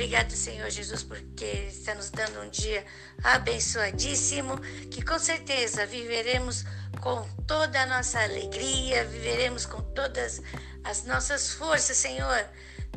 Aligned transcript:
Obrigado, 0.00 0.30
Senhor 0.32 0.70
Jesus, 0.70 1.02
porque 1.02 1.44
está 1.44 1.94
nos 1.94 2.08
dando 2.08 2.40
um 2.40 2.48
dia 2.48 2.86
abençoadíssimo, 3.22 4.58
que 4.90 5.02
com 5.02 5.18
certeza 5.18 5.84
viveremos 5.84 6.64
com 7.02 7.22
toda 7.46 7.82
a 7.82 7.84
nossa 7.84 8.18
alegria, 8.18 9.04
viveremos 9.04 9.66
com 9.66 9.82
todas 9.92 10.40
as 10.84 11.04
nossas 11.04 11.50
forças, 11.52 11.98
Senhor, 11.98 12.46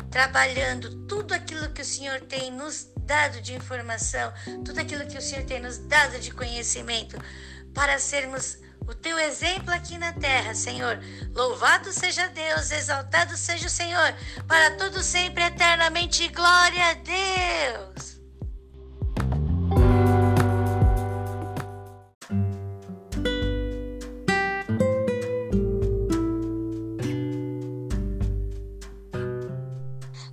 trabalhando 0.10 1.06
tudo 1.06 1.34
aquilo 1.34 1.74
que 1.74 1.82
o 1.82 1.86
Senhor 1.86 2.22
tem 2.22 2.50
nos 2.50 2.88
dado 3.00 3.42
de 3.42 3.54
informação, 3.54 4.32
tudo 4.64 4.80
aquilo 4.80 5.06
que 5.06 5.18
o 5.18 5.22
Senhor 5.22 5.44
tem 5.44 5.60
nos 5.60 5.80
dado 5.80 6.18
de 6.22 6.32
conhecimento, 6.32 7.18
para 7.74 8.00
sermos 8.00 8.60
o 8.88 8.94
teu 8.94 9.18
exemplo 9.20 9.72
aqui 9.74 9.98
na 9.98 10.14
terra, 10.14 10.54
Senhor. 10.54 11.00
Louvado 11.34 11.92
seja 11.92 12.28
Deus, 12.28 12.72
exaltado 12.72 13.36
seja 13.38 13.68
o 13.68 13.70
Senhor, 13.70 14.14
para 14.48 14.72
todo 14.78 15.02
sempre, 15.02 15.44
eternamente. 15.44 16.28
Glória 16.30 16.90
a 16.90 16.94
Deus. 16.94 18.14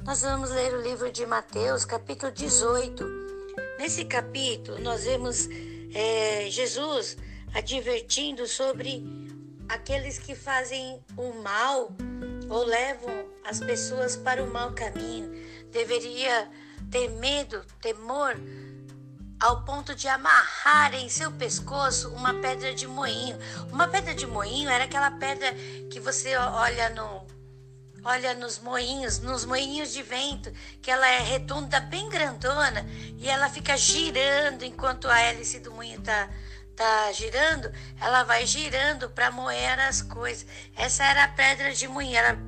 Nós 0.04 0.22
vamos 0.22 0.50
ler 0.50 0.74
o 0.74 0.82
livro 0.82 1.12
de 1.12 1.24
Mateus, 1.24 1.84
capítulo 1.84 2.32
18. 2.32 3.06
Nesse 3.78 4.04
capítulo, 4.04 4.80
nós 4.80 5.04
vemos 5.04 5.48
é, 5.94 6.50
Jesus 6.50 7.16
advertindo 7.54 8.46
sobre 8.46 9.04
aqueles 9.68 10.18
que 10.18 10.34
fazem 10.34 11.02
o 11.16 11.32
mal 11.42 11.92
ou 12.48 12.64
levam 12.64 13.28
as 13.44 13.60
pessoas 13.60 14.16
para 14.16 14.42
o 14.42 14.52
mau 14.52 14.72
caminho. 14.72 15.30
Deveria 15.70 16.50
ter 16.90 17.08
medo, 17.08 17.64
temor, 17.80 18.36
ao 19.38 19.64
ponto 19.64 19.94
de 19.94 20.06
amarrar 20.08 20.94
em 20.94 21.08
seu 21.08 21.30
pescoço 21.32 22.10
uma 22.10 22.34
pedra 22.34 22.74
de 22.74 22.86
moinho. 22.86 23.38
Uma 23.72 23.88
pedra 23.88 24.14
de 24.14 24.26
moinho 24.26 24.68
era 24.68 24.84
aquela 24.84 25.10
pedra 25.12 25.54
que 25.90 26.00
você 26.00 26.36
olha 26.36 26.90
no 26.90 27.28
olha 28.02 28.32
nos 28.34 28.58
moinhos, 28.58 29.18
nos 29.18 29.44
moinhos 29.44 29.92
de 29.92 30.02
vento, 30.02 30.50
que 30.80 30.90
ela 30.90 31.06
é 31.06 31.18
redonda, 31.18 31.80
bem 31.80 32.08
grandona, 32.08 32.86
e 33.18 33.28
ela 33.28 33.50
fica 33.50 33.76
girando 33.76 34.62
enquanto 34.64 35.06
a 35.06 35.20
hélice 35.20 35.60
do 35.60 35.70
moinho 35.70 35.98
está 35.98 36.30
tá 36.80 37.12
girando, 37.12 37.70
ela 38.00 38.22
vai 38.22 38.46
girando 38.46 39.10
para 39.10 39.30
moer 39.30 39.78
as 39.80 40.00
coisas. 40.00 40.46
Essa 40.74 41.04
era 41.04 41.24
a 41.24 41.28
pedra 41.28 41.74
de 41.74 41.84
era 42.16 42.38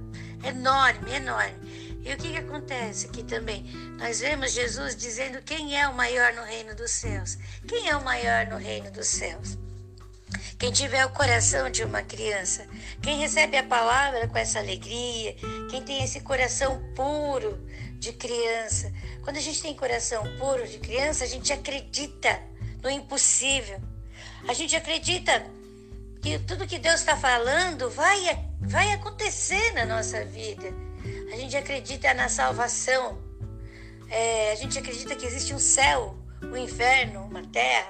enorme, 0.43 1.13
enorme. 1.13 2.01
E 2.03 2.15
o 2.15 2.17
que, 2.17 2.33
que 2.33 2.39
acontece 2.39 3.07
aqui 3.07 3.23
também? 3.25 3.65
Nós 3.99 4.21
vemos 4.21 4.53
Jesus 4.53 4.97
dizendo 4.97 5.43
quem 5.43 5.79
é 5.79 5.87
o 5.87 5.95
maior 5.95 6.33
no 6.33 6.45
reino 6.45 6.75
dos 6.75 6.91
céus. 6.93 7.37
Quem 7.69 7.91
é 7.91 7.95
o 7.95 8.03
maior 8.03 8.47
no 8.47 8.57
reino 8.57 8.91
dos 8.91 9.07
céus? 9.07 9.59
Quem 10.59 10.73
tiver 10.73 11.05
o 11.05 11.11
coração 11.11 11.69
de 11.69 11.85
uma 11.85 12.03
criança, 12.03 12.67
quem 13.03 13.19
recebe 13.19 13.59
a 13.59 13.63
palavra 13.63 14.27
com 14.29 14.39
essa 14.39 14.59
alegria, 14.59 15.37
quem 15.71 15.83
tem 15.83 16.03
esse 16.03 16.21
coração 16.21 16.83
puro 16.95 17.63
de 17.99 18.15
criança. 18.15 18.91
Quando 19.23 19.37
a 19.37 19.41
gente 19.41 19.61
tem 19.61 19.77
coração 19.77 20.25
puro 20.39 20.67
de 20.67 20.79
criança, 20.79 21.23
a 21.23 21.27
gente 21.27 21.53
acredita 21.53 22.41
no 22.83 22.89
impossível. 22.89 23.92
A 24.49 24.55
gente 24.55 24.75
acredita 24.75 25.45
que 26.21 26.39
tudo 26.41 26.67
que 26.67 26.79
Deus 26.79 27.01
está 27.01 27.17
falando 27.17 27.89
vai, 27.91 28.19
vai 28.61 28.93
acontecer 28.93 29.73
na 29.73 29.85
nossa 29.85 30.25
vida. 30.25 30.73
A 31.33 31.37
gente 31.37 31.57
acredita 31.57 32.13
na 32.15 32.29
salvação. 32.29 33.19
É, 34.09 34.53
a 34.53 34.55
gente 34.57 34.79
acredita 34.79 35.17
que 35.17 35.25
existe 35.25 35.55
um 35.55 35.59
céu, 35.59 36.17
um 36.43 36.57
inferno, 36.57 37.25
uma 37.25 37.43
terra. 37.47 37.89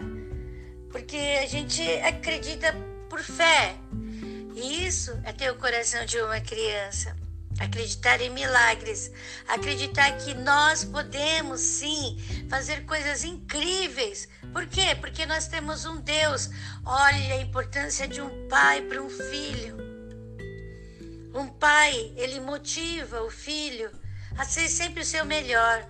Porque 0.91 1.17
a 1.43 1.47
gente 1.47 1.83
acredita 2.01 2.75
por 3.09 3.21
fé. 3.21 3.75
E 4.55 4.87
isso 4.87 5.19
é 5.25 5.33
ter 5.33 5.51
o 5.51 5.57
coração 5.57 6.05
de 6.05 6.19
uma 6.21 6.41
criança. 6.41 7.17
Acreditar 7.63 8.21
em 8.21 8.29
milagres, 8.29 9.13
acreditar 9.47 10.11
que 10.19 10.35
nós 10.35 10.85
podemos 10.85 11.61
sim 11.61 12.19
fazer 12.51 12.85
coisas 12.85 13.23
incríveis. 13.23 14.29
Por 14.53 14.67
quê? 14.67 14.97
Porque 15.01 15.25
nós 15.25 15.47
temos 15.47 15.85
um 15.85 16.01
Deus. 16.01 16.51
Olha 16.85 17.35
a 17.35 17.41
importância 17.41 18.09
de 18.09 18.21
um 18.21 18.49
pai 18.49 18.83
para 18.83 19.01
um 19.01 19.09
filho. 19.09 19.77
Um 21.33 21.47
pai, 21.47 22.13
ele 22.17 22.41
motiva 22.41 23.23
o 23.23 23.31
filho 23.31 23.93
a 24.37 24.45
ser 24.45 24.69
sempre 24.69 25.03
o 25.03 25.07
seu 25.07 25.25
melhor. 25.25 25.89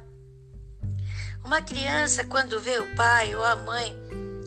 Uma 1.42 1.62
criança, 1.62 2.22
quando 2.22 2.60
vê 2.60 2.78
o 2.80 2.94
pai 2.94 3.34
ou 3.34 3.42
a 3.42 3.56
mãe 3.56 3.96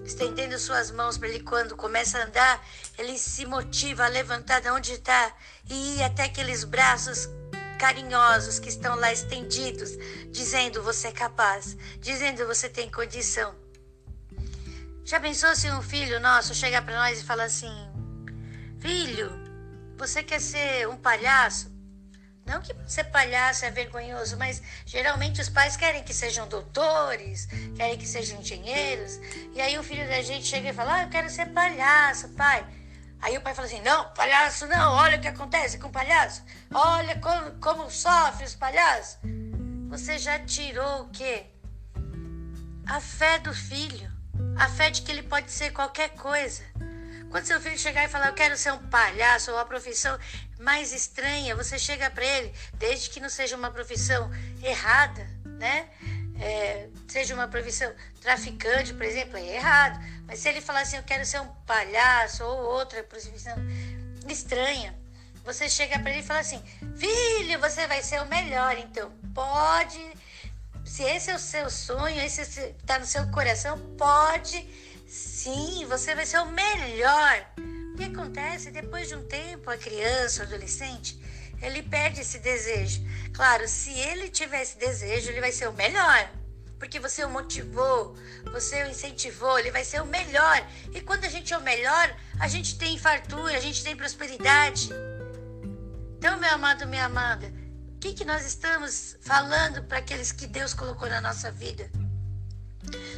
estendendo 0.05 0.57
suas 0.59 0.91
mãos 0.91 1.17
para 1.17 1.27
ele 1.27 1.39
quando 1.41 1.75
começa 1.75 2.19
a 2.19 2.25
andar, 2.25 2.67
ele 2.97 3.17
se 3.17 3.45
motiva 3.45 4.05
a 4.05 4.07
levantar 4.07 4.61
de 4.61 4.69
onde 4.69 4.93
está 4.93 5.35
e 5.69 5.97
ir 5.97 6.03
até 6.03 6.23
aqueles 6.23 6.63
braços 6.63 7.27
carinhosos 7.79 8.59
que 8.59 8.69
estão 8.69 8.95
lá 8.95 9.11
estendidos, 9.11 9.91
dizendo 10.31 10.81
você 10.81 11.09
é 11.09 11.11
capaz, 11.11 11.75
dizendo 11.99 12.45
você 12.45 12.69
tem 12.69 12.89
condição. 12.89 13.53
Já 15.03 15.19
pensou 15.19 15.55
se 15.55 15.69
um 15.71 15.81
filho 15.81 16.19
nosso 16.19 16.55
chegar 16.55 16.83
para 16.83 16.97
nós 16.97 17.19
e 17.19 17.25
falar 17.25 17.43
assim: 17.43 17.73
Filho, 18.79 19.31
você 19.97 20.23
quer 20.23 20.39
ser 20.39 20.87
um 20.87 20.97
palhaço? 20.97 21.74
Não 22.45 22.61
que 22.61 22.75
ser 22.85 23.05
palhaço 23.05 23.65
é 23.65 23.71
vergonhoso, 23.71 24.37
mas 24.37 24.61
geralmente 24.85 25.41
os 25.41 25.49
pais 25.49 25.75
querem 25.75 26.03
que 26.03 26.13
sejam 26.13 26.47
doutores, 26.47 27.47
querem 27.75 27.97
que 27.97 28.07
sejam 28.07 28.39
engenheiros. 28.39 29.19
E 29.53 29.59
aí 29.59 29.77
o 29.79 29.83
filho 29.83 30.07
da 30.07 30.21
gente 30.21 30.45
chega 30.45 30.69
e 30.69 30.73
fala: 30.73 30.93
Ah, 30.93 31.03
eu 31.03 31.09
quero 31.09 31.29
ser 31.29 31.47
palhaço, 31.47 32.29
pai. 32.29 32.63
Aí 33.19 33.35
o 33.35 33.41
pai 33.41 33.55
fala 33.55 33.67
assim: 33.67 33.81
Não, 33.81 34.13
palhaço 34.13 34.67
não, 34.67 34.93
olha 34.93 35.17
o 35.17 35.21
que 35.21 35.27
acontece 35.27 35.79
com 35.79 35.87
o 35.87 35.91
palhaço. 35.91 36.43
Olha 36.71 37.19
como, 37.19 37.51
como 37.53 37.89
sofre 37.89 38.45
os 38.45 38.53
palhaços. 38.53 39.17
Você 39.89 40.19
já 40.19 40.37
tirou 40.37 41.03
o 41.03 41.09
quê? 41.09 41.47
A 42.85 43.01
fé 43.01 43.39
do 43.39 43.53
filho. 43.53 44.13
A 44.55 44.69
fé 44.69 44.91
de 44.91 45.01
que 45.01 45.11
ele 45.11 45.23
pode 45.23 45.51
ser 45.51 45.71
qualquer 45.71 46.09
coisa. 46.09 46.61
Quando 47.35 47.47
seu 47.47 47.59
filho 47.59 47.77
chegar 47.77 48.05
e 48.05 48.07
falar, 48.07 48.27
eu 48.27 48.33
quero 48.33 48.55
ser 48.55 48.71
um 48.71 48.87
palhaço 48.87 49.51
ou 49.51 49.57
a 49.57 49.65
profissão 49.65 50.17
mais 50.59 50.91
estranha, 50.93 51.55
você 51.55 51.77
chega 51.77 52.09
para 52.09 52.25
ele, 52.25 52.53
desde 52.73 53.09
que 53.09 53.19
não 53.19 53.29
seja 53.29 53.55
uma 53.55 53.71
profissão 53.71 54.29
errada, 54.63 55.27
né? 55.45 55.87
É, 56.39 56.89
seja 57.07 57.33
uma 57.33 57.47
profissão 57.47 57.93
traficante, 58.21 58.93
por 58.93 59.03
exemplo, 59.03 59.37
é 59.37 59.55
errado. 59.55 59.99
Mas 60.27 60.39
se 60.39 60.49
ele 60.49 60.59
falar 60.59 60.81
assim, 60.81 60.97
eu 60.97 61.03
quero 61.03 61.25
ser 61.25 61.39
um 61.39 61.47
palhaço 61.65 62.43
ou 62.43 62.73
outra 62.73 63.01
profissão 63.03 63.55
estranha, 64.27 64.93
você 65.45 65.69
chega 65.69 65.97
para 65.99 66.11
ele 66.11 66.19
e 66.19 66.23
fala 66.23 66.39
assim: 66.39 66.61
Filho, 66.97 67.59
você 67.59 67.87
vai 67.87 68.01
ser 68.01 68.21
o 68.21 68.25
melhor, 68.25 68.77
então 68.77 69.11
pode. 69.33 69.99
Se 70.83 71.03
esse 71.03 71.31
é 71.31 71.35
o 71.35 71.39
seu 71.39 71.69
sonho, 71.69 72.21
esse 72.21 72.41
está 72.41 72.99
no 72.99 73.05
seu 73.05 73.25
coração, 73.31 73.79
pode 73.97 74.67
Sim, 75.07 75.85
você 75.85 76.15
vai 76.15 76.25
ser 76.25 76.39
o 76.39 76.45
melhor. 76.47 77.45
O 77.95 77.97
que 77.97 78.03
acontece? 78.03 78.71
Depois 78.71 79.07
de 79.07 79.15
um 79.15 79.23
tempo, 79.23 79.69
a 79.69 79.77
criança, 79.77 80.43
o 80.43 80.45
adolescente, 80.45 81.17
ele 81.61 81.81
perde 81.81 82.19
esse 82.19 82.39
desejo. 82.39 83.01
Claro, 83.33 83.69
se 83.69 83.89
ele 83.89 84.27
tiver 84.27 84.63
esse 84.63 84.77
desejo, 84.77 85.29
ele 85.29 85.39
vai 85.39 85.53
ser 85.53 85.69
o 85.69 85.71
melhor. 85.71 86.29
Porque 86.77 86.99
você 86.99 87.23
o 87.23 87.29
motivou, 87.29 88.13
você 88.51 88.83
o 88.83 88.89
incentivou, 88.89 89.57
ele 89.57 89.71
vai 89.71 89.85
ser 89.85 90.01
o 90.01 90.05
melhor. 90.05 90.69
E 90.93 90.99
quando 90.99 91.23
a 91.23 91.29
gente 91.29 91.53
é 91.53 91.57
o 91.57 91.61
melhor, 91.61 92.13
a 92.37 92.49
gente 92.49 92.77
tem 92.77 92.99
fartura, 92.99 93.55
a 93.55 93.61
gente 93.61 93.81
tem 93.81 93.95
prosperidade. 93.95 94.89
Então, 96.17 96.37
meu 96.37 96.51
amado, 96.51 96.85
minha 96.85 97.05
amada, 97.05 97.47
o 97.95 97.99
que, 98.01 98.11
que 98.11 98.25
nós 98.25 98.45
estamos 98.45 99.15
falando 99.21 99.81
para 99.83 99.99
aqueles 99.99 100.33
que 100.33 100.47
Deus 100.47 100.73
colocou 100.73 101.07
na 101.07 101.21
nossa 101.21 101.49
vida? 101.49 101.89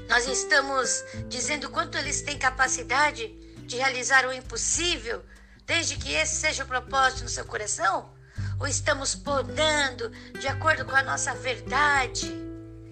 Nós 0.07 0.27
estamos 0.27 1.03
dizendo 1.27 1.68
quanto 1.71 1.97
eles 1.97 2.21
têm 2.21 2.38
capacidade 2.38 3.46
de 3.68 3.75
realizar 3.75 4.25
o 4.25 4.34
impossível, 4.34 5.24
desde 5.66 5.98
que 5.98 6.14
esse 6.14 6.36
seja 6.36 6.64
o 6.64 6.68
propósito 6.68 7.24
no 7.24 7.30
seu 7.30 7.46
coração? 7.46 8.12
Ou 8.60 8.68
estamos 8.68 9.14
podando 9.14 10.10
de 10.40 10.48
acordo 10.48 10.86
com 10.86 10.96
a 10.96 11.04
nossa 11.04 11.36
verdade, 11.36 12.34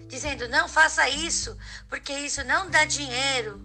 dizendo 0.08 0.48
não 0.50 0.68
faça 0.68 1.10
isso, 1.10 1.58
porque 1.90 2.14
isso 2.14 2.44
não 2.44 2.70
dá 2.70 2.86
dinheiro? 2.86 3.60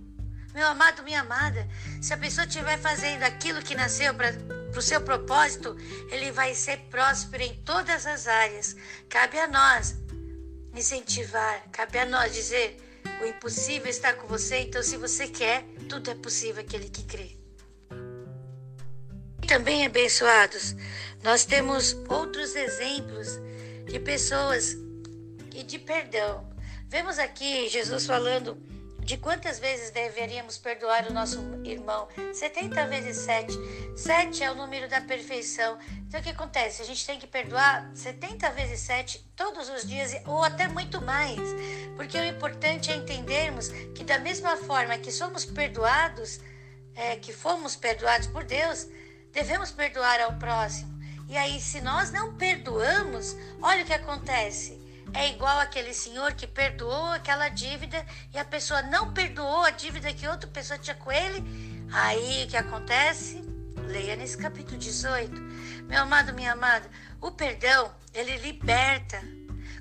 Meu 0.55 0.67
amado, 0.67 1.03
minha 1.03 1.21
amada, 1.21 1.69
se 2.01 2.13
a 2.13 2.19
pessoa 2.19 2.47
estiver 2.47 2.79
fazendo 2.79 3.23
aquilo 3.23 3.63
que 3.63 3.75
nasceu 3.75 4.15
para 4.15 4.33
o 4.77 4.83
seu 4.83 5.01
propósito, 5.01 5.77
ele 6.11 6.33
vai 6.33 6.55
ser 6.55 6.79
próspero 6.91 7.43
em 7.43 7.55
todas 7.63 8.07
as 8.07 8.27
áreas. 8.27 8.77
Cabe 9.09 9.39
a 9.39 9.47
nós 9.47 9.97
incentivar, 10.75 11.63
cabe 11.71 11.99
a 11.99 12.07
nós 12.07 12.33
dizer 12.33 12.90
o 13.21 13.27
impossível 13.27 13.89
está 13.89 14.15
com 14.15 14.27
você, 14.27 14.61
então 14.61 14.83
se 14.83 14.97
você 14.97 15.29
quer, 15.29 15.65
tudo 15.89 16.11
é 16.11 16.15
possível 16.15 16.63
aquele 16.63 16.89
que 16.89 17.05
crê. 17.05 17.37
E 19.43 19.47
também, 19.47 19.85
abençoados, 19.85 20.75
nós 21.23 21.45
temos 21.45 21.97
outros 22.09 22.57
exemplos 22.57 23.39
de 23.87 23.99
pessoas 23.99 24.77
e 25.55 25.63
de 25.63 25.79
perdão. 25.79 26.49
Vemos 26.89 27.19
aqui 27.19 27.69
Jesus 27.69 28.07
falando 28.07 28.57
de 29.05 29.17
quantas 29.17 29.59
vezes 29.59 29.91
deveríamos 29.91 30.59
perdoar 30.59 31.07
o 31.09 31.13
nosso 31.13 31.39
irmão? 31.65 32.09
70 32.33 32.87
vezes 32.87 33.17
7. 33.19 33.59
7 33.97 34.45
é 34.45 34.51
o 34.51 34.55
número 34.55 34.89
da 34.89 35.01
perfeição. 35.01 35.79
Então 36.07 36.21
o 36.21 36.23
que 36.23 36.31
acontece? 36.31 36.83
A 36.83 36.85
gente 36.85 37.05
tem 37.07 37.19
que 37.19 37.27
perdoar 37.27 37.91
70 37.95 38.51
vezes 38.51 38.81
7 38.81 39.19
todos 39.37 39.69
os 39.69 39.87
dias 39.87 40.15
ou 40.27 40.43
até 40.43 40.69
muito 40.69 41.01
mais. 41.01 41.41
Porque 41.97 42.19
o 42.19 42.25
importante 42.25 42.91
é 42.91 42.97
entendermos 42.97 43.69
que 43.95 44.05
da 44.05 44.19
mesma 44.19 44.57
forma 44.57 44.97
que 44.99 45.11
somos 45.11 45.45
perdoados, 45.45 46.41
é, 46.95 47.17
que 47.17 47.33
fomos 47.33 47.77
perdoados 47.77 48.27
por 48.29 48.45
Deus, 48.45 48.87
devemos 49.33 49.71
perdoar 49.71 50.21
ao 50.21 50.39
próximo. 50.39 50.99
E 51.29 51.37
aí, 51.37 51.61
se 51.61 51.81
nós 51.81 52.11
não 52.11 52.35
perdoamos, 52.35 53.37
olha 53.63 53.85
o 53.85 53.87
que 53.87 53.93
acontece 53.93 54.80
é 55.13 55.29
igual 55.31 55.59
aquele 55.59 55.93
senhor 55.93 56.33
que 56.35 56.47
perdoou 56.47 57.07
aquela 57.09 57.49
dívida 57.49 58.05
e 58.33 58.39
a 58.39 58.45
pessoa 58.45 58.83
não 58.83 59.13
perdoou 59.13 59.63
a 59.63 59.71
dívida 59.71 60.13
que 60.13 60.27
outra 60.27 60.49
pessoa 60.49 60.79
tinha 60.79 60.95
com 60.95 61.11
ele. 61.11 61.89
Aí 61.93 62.45
o 62.45 62.49
que 62.49 62.57
acontece? 62.57 63.43
Leia 63.87 64.15
nesse 64.17 64.37
capítulo 64.37 64.79
18. 64.79 65.33
Meu 65.89 66.03
amado, 66.03 66.33
minha 66.33 66.53
amada, 66.53 66.89
o 67.21 67.31
perdão, 67.31 67.93
ele 68.15 68.37
liberta. 68.39 69.21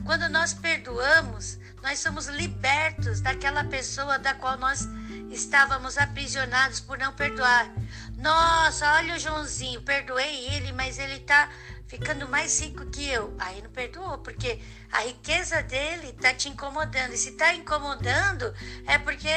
Quando 0.05 0.27
nós 0.29 0.53
perdoamos, 0.53 1.59
nós 1.83 1.99
somos 1.99 2.27
libertos 2.27 3.21
daquela 3.21 3.63
pessoa 3.63 4.17
da 4.17 4.33
qual 4.33 4.57
nós 4.57 4.87
estávamos 5.29 5.97
aprisionados 5.97 6.79
por 6.79 6.97
não 6.97 7.13
perdoar. 7.13 7.69
Nossa, 8.17 8.91
olha 8.93 9.15
o 9.15 9.19
Joãozinho, 9.19 9.81
perdoei 9.81 10.47
ele, 10.47 10.71
mas 10.71 10.97
ele 10.97 11.15
está 11.15 11.49
ficando 11.89 12.29
mais 12.29 12.61
rico 12.61 12.85
que 12.85 13.09
eu. 13.09 13.33
Aí 13.39 13.61
não 13.61 13.69
perdoou, 13.71 14.19
porque 14.19 14.59
a 14.91 15.01
riqueza 15.01 15.61
dele 15.63 16.09
está 16.09 16.33
te 16.33 16.47
incomodando. 16.47 17.13
E 17.13 17.17
se 17.17 17.29
está 17.29 17.53
incomodando, 17.53 18.53
é 18.85 18.97
porque 18.97 19.29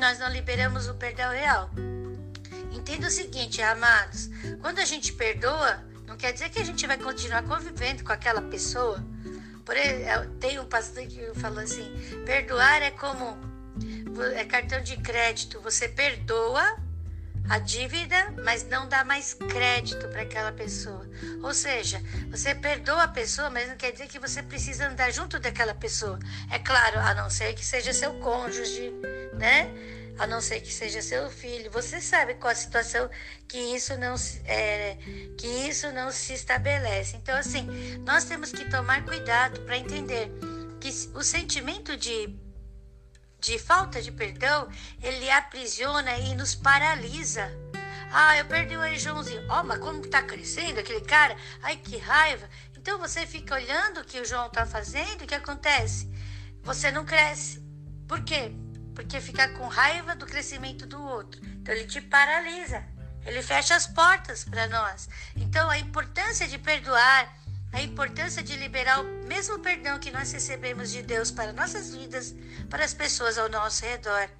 nós 0.00 0.18
não 0.18 0.30
liberamos 0.30 0.88
o 0.88 0.94
perdão 0.94 1.32
real. 1.32 1.68
Entenda 2.72 3.08
o 3.08 3.10
seguinte, 3.10 3.60
amados: 3.60 4.30
quando 4.62 4.78
a 4.78 4.84
gente 4.84 5.12
perdoa, 5.12 5.84
não 6.06 6.16
quer 6.16 6.32
dizer 6.32 6.48
que 6.48 6.60
a 6.60 6.64
gente 6.64 6.86
vai 6.86 6.96
continuar 6.96 7.42
convivendo 7.42 8.04
com 8.04 8.12
aquela 8.12 8.40
pessoa. 8.40 9.04
Por 9.64 9.76
exemplo, 9.76 10.30
tem 10.36 10.60
um 10.60 10.64
pastor 10.64 11.04
que 11.06 11.34
falou 11.34 11.58
assim: 11.58 11.92
perdoar 12.24 12.82
é 12.82 12.92
como 12.92 13.36
é 14.36 14.44
cartão 14.44 14.80
de 14.80 14.96
crédito. 14.98 15.60
Você 15.60 15.88
perdoa 15.88 16.85
a 17.48 17.58
dívida, 17.58 18.34
mas 18.44 18.64
não 18.64 18.88
dá 18.88 19.04
mais 19.04 19.34
crédito 19.34 20.08
para 20.08 20.22
aquela 20.22 20.52
pessoa. 20.52 21.08
Ou 21.42 21.54
seja, 21.54 22.02
você 22.30 22.54
perdoa 22.54 23.04
a 23.04 23.08
pessoa, 23.08 23.50
mas 23.50 23.68
não 23.68 23.76
quer 23.76 23.92
dizer 23.92 24.08
que 24.08 24.18
você 24.18 24.42
precisa 24.42 24.88
andar 24.88 25.10
junto 25.12 25.38
daquela 25.38 25.74
pessoa. 25.74 26.18
É 26.50 26.58
claro, 26.58 26.98
a 26.98 27.14
não 27.14 27.30
ser 27.30 27.54
que 27.54 27.64
seja 27.64 27.92
seu 27.92 28.14
cônjuge, 28.20 28.92
né? 29.34 29.70
A 30.18 30.26
não 30.26 30.40
ser 30.40 30.60
que 30.60 30.72
seja 30.72 31.02
seu 31.02 31.30
filho. 31.30 31.70
Você 31.70 32.00
sabe 32.00 32.34
qual 32.34 32.50
a 32.50 32.54
situação 32.54 33.08
que 33.46 33.58
isso 33.58 33.96
não 33.98 34.14
é, 34.46 34.96
que 35.36 35.46
isso 35.46 35.92
não 35.92 36.10
se 36.10 36.32
estabelece. 36.32 37.16
Então, 37.16 37.36
assim, 37.36 37.98
nós 38.04 38.24
temos 38.24 38.50
que 38.50 38.68
tomar 38.70 39.04
cuidado 39.04 39.60
para 39.62 39.76
entender 39.76 40.30
que 40.80 40.88
o 41.14 41.22
sentimento 41.22 41.96
de 41.96 42.34
de 43.40 43.58
falta 43.58 44.02
de 44.02 44.10
perdão, 44.10 44.68
ele 45.02 45.30
aprisiona 45.30 46.16
e 46.18 46.34
nos 46.34 46.54
paralisa. 46.54 47.50
Ah, 48.12 48.36
eu 48.36 48.44
perdi 48.46 48.76
o 48.76 48.98
Joãozinho. 48.98 49.46
Ó, 49.48 49.60
oh, 49.60 49.64
mas 49.64 49.78
como 49.78 50.06
tá 50.06 50.22
crescendo 50.22 50.80
aquele 50.80 51.00
cara? 51.00 51.36
Ai, 51.62 51.76
que 51.76 51.96
raiva. 51.98 52.48
Então 52.76 52.98
você 52.98 53.26
fica 53.26 53.54
olhando 53.54 54.00
o 54.00 54.04
que 54.04 54.20
o 54.20 54.24
João 54.24 54.48
tá 54.48 54.64
fazendo, 54.64 55.22
o 55.22 55.26
que 55.26 55.34
acontece? 55.34 56.10
Você 56.62 56.90
não 56.90 57.04
cresce. 57.04 57.60
Por 58.06 58.22
quê? 58.22 58.52
Porque 58.94 59.20
fica 59.20 59.48
com 59.50 59.66
raiva 59.66 60.14
do 60.14 60.24
crescimento 60.24 60.86
do 60.86 61.02
outro. 61.02 61.40
Então 61.44 61.74
ele 61.74 61.86
te 61.86 62.00
paralisa. 62.00 62.84
Ele 63.24 63.42
fecha 63.42 63.74
as 63.74 63.88
portas 63.88 64.44
para 64.44 64.68
nós. 64.68 65.08
Então 65.34 65.68
a 65.68 65.78
importância 65.78 66.46
de 66.46 66.58
perdoar 66.58 67.36
a 67.76 67.82
importância 67.82 68.42
de 68.42 68.56
liberar 68.56 69.00
o 69.00 69.04
mesmo 69.26 69.58
perdão 69.58 69.98
que 69.98 70.10
nós 70.10 70.32
recebemos 70.32 70.90
de 70.90 71.02
Deus 71.02 71.30
para 71.30 71.52
nossas 71.52 71.94
vidas, 71.94 72.34
para 72.70 72.82
as 72.82 72.94
pessoas 72.94 73.36
ao 73.36 73.50
nosso 73.50 73.84
redor. 73.84 74.30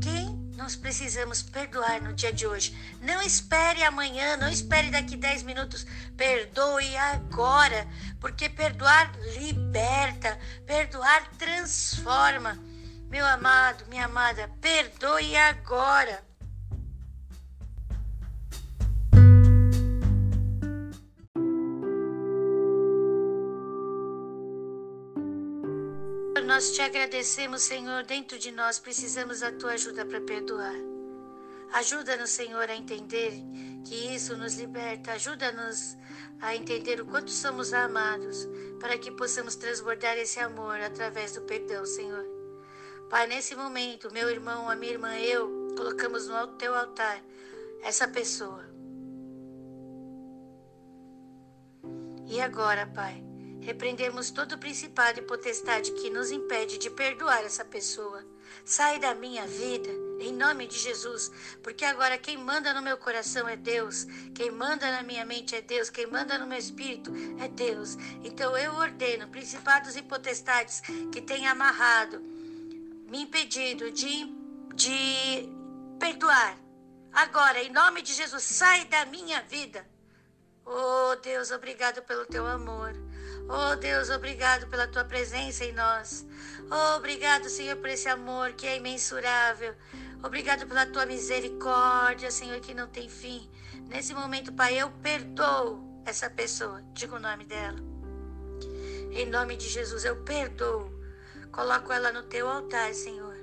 Quem 0.00 0.34
nós 0.56 0.74
precisamos 0.74 1.42
perdoar 1.42 2.00
no 2.00 2.14
dia 2.14 2.32
de 2.32 2.46
hoje? 2.46 2.74
Não 3.02 3.20
espere 3.20 3.82
amanhã, 3.82 4.38
não 4.38 4.48
espere 4.48 4.90
daqui 4.90 5.18
10 5.18 5.42
minutos. 5.42 5.86
Perdoe 6.16 6.96
agora, 6.96 7.86
porque 8.18 8.48
perdoar 8.48 9.12
liberta, 9.36 10.38
perdoar 10.66 11.28
transforma. 11.36 12.58
Meu 13.10 13.26
amado, 13.26 13.84
minha 13.90 14.06
amada, 14.06 14.50
perdoe 14.62 15.36
agora. 15.36 16.24
Nós 26.62 26.70
te 26.70 26.80
agradecemos, 26.80 27.62
Senhor. 27.62 28.04
Dentro 28.04 28.38
de 28.38 28.52
nós 28.52 28.78
precisamos 28.78 29.40
da 29.40 29.50
tua 29.50 29.72
ajuda 29.72 30.06
para 30.06 30.20
perdoar. 30.20 30.76
Ajuda-nos, 31.72 32.30
Senhor, 32.30 32.70
a 32.70 32.76
entender 32.76 33.32
que 33.84 34.14
isso 34.14 34.36
nos 34.36 34.54
liberta. 34.54 35.10
Ajuda-nos 35.10 35.96
a 36.40 36.54
entender 36.54 37.00
o 37.00 37.06
quanto 37.06 37.32
somos 37.32 37.72
amados, 37.72 38.48
para 38.78 38.96
que 38.96 39.10
possamos 39.10 39.56
transbordar 39.56 40.16
esse 40.18 40.38
amor 40.38 40.80
através 40.80 41.32
do 41.32 41.40
perdão, 41.42 41.84
Senhor. 41.84 42.24
Pai, 43.10 43.26
nesse 43.26 43.56
momento, 43.56 44.12
meu 44.12 44.30
irmão, 44.30 44.70
a 44.70 44.76
minha 44.76 44.92
irmã, 44.92 45.16
eu, 45.16 45.74
colocamos 45.76 46.28
no 46.28 46.46
teu 46.58 46.76
altar 46.76 47.20
essa 47.82 48.06
pessoa. 48.06 48.64
E 52.28 52.40
agora, 52.40 52.86
Pai, 52.86 53.31
Repreendemos 53.62 54.32
todo 54.32 54.58
principado 54.58 55.20
e 55.20 55.22
potestade 55.22 55.92
que 55.92 56.10
nos 56.10 56.32
impede 56.32 56.78
de 56.78 56.90
perdoar 56.90 57.44
essa 57.44 57.64
pessoa. 57.64 58.24
Sai 58.64 58.98
da 58.98 59.14
minha 59.14 59.46
vida, 59.46 59.88
em 60.18 60.32
nome 60.32 60.66
de 60.66 60.76
Jesus, 60.76 61.30
porque 61.62 61.84
agora 61.84 62.18
quem 62.18 62.36
manda 62.36 62.74
no 62.74 62.82
meu 62.82 62.98
coração 62.98 63.48
é 63.48 63.56
Deus, 63.56 64.04
quem 64.34 64.50
manda 64.50 64.90
na 64.90 65.04
minha 65.04 65.24
mente 65.24 65.54
é 65.54 65.62
Deus, 65.62 65.90
quem 65.90 66.08
manda 66.08 66.36
no 66.38 66.46
meu 66.46 66.58
espírito 66.58 67.12
é 67.40 67.46
Deus. 67.46 67.96
Então 68.24 68.56
eu 68.58 68.74
ordeno 68.74 69.28
principados 69.28 69.96
e 69.96 70.02
potestades 70.02 70.80
que 71.12 71.22
têm 71.22 71.46
amarrado, 71.46 72.20
me 72.20 73.22
impedido 73.22 73.92
de, 73.92 74.26
de 74.74 75.48
perdoar. 76.00 76.58
Agora, 77.12 77.62
em 77.62 77.70
nome 77.70 78.02
de 78.02 78.12
Jesus, 78.12 78.42
sai 78.42 78.86
da 78.86 79.06
minha 79.06 79.40
vida. 79.42 79.86
Oh 80.66 81.14
Deus, 81.22 81.52
obrigado 81.52 82.02
pelo 82.02 82.26
teu 82.26 82.44
amor. 82.46 82.92
Oh 83.48 83.76
Deus, 83.76 84.10
obrigado 84.10 84.66
pela 84.68 84.86
tua 84.86 85.04
presença 85.04 85.64
em 85.64 85.72
nós. 85.72 86.26
Oh, 86.70 86.96
obrigado, 86.96 87.48
Senhor, 87.48 87.76
por 87.76 87.88
esse 87.88 88.08
amor 88.08 88.52
que 88.52 88.66
é 88.66 88.76
imensurável. 88.76 89.74
Obrigado 90.22 90.66
pela 90.66 90.86
tua 90.86 91.04
misericórdia, 91.04 92.30
Senhor, 92.30 92.60
que 92.60 92.72
não 92.72 92.86
tem 92.86 93.08
fim. 93.08 93.50
Nesse 93.88 94.14
momento, 94.14 94.52
Pai, 94.52 94.80
eu 94.80 94.90
perdoo 95.02 96.02
essa 96.06 96.30
pessoa. 96.30 96.82
Diga 96.92 97.16
o 97.16 97.20
nome 97.20 97.44
dela. 97.44 97.78
Em 99.10 99.26
nome 99.26 99.56
de 99.56 99.68
Jesus, 99.68 100.04
eu 100.04 100.16
perdoo. 100.22 100.90
Coloco 101.50 101.92
ela 101.92 102.12
no 102.12 102.22
teu 102.22 102.48
altar, 102.48 102.94
Senhor. 102.94 103.36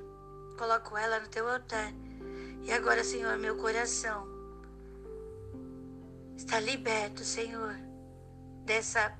Coloco 0.58 0.98
ela 0.98 1.20
no 1.20 1.28
teu 1.28 1.48
altar. 1.48 1.94
E 2.64 2.72
agora, 2.72 3.04
Senhor, 3.04 3.38
meu 3.38 3.56
coração 3.58 4.28
está 6.36 6.60
liberto, 6.60 7.24
Senhor, 7.24 7.76
dessa 8.66 9.14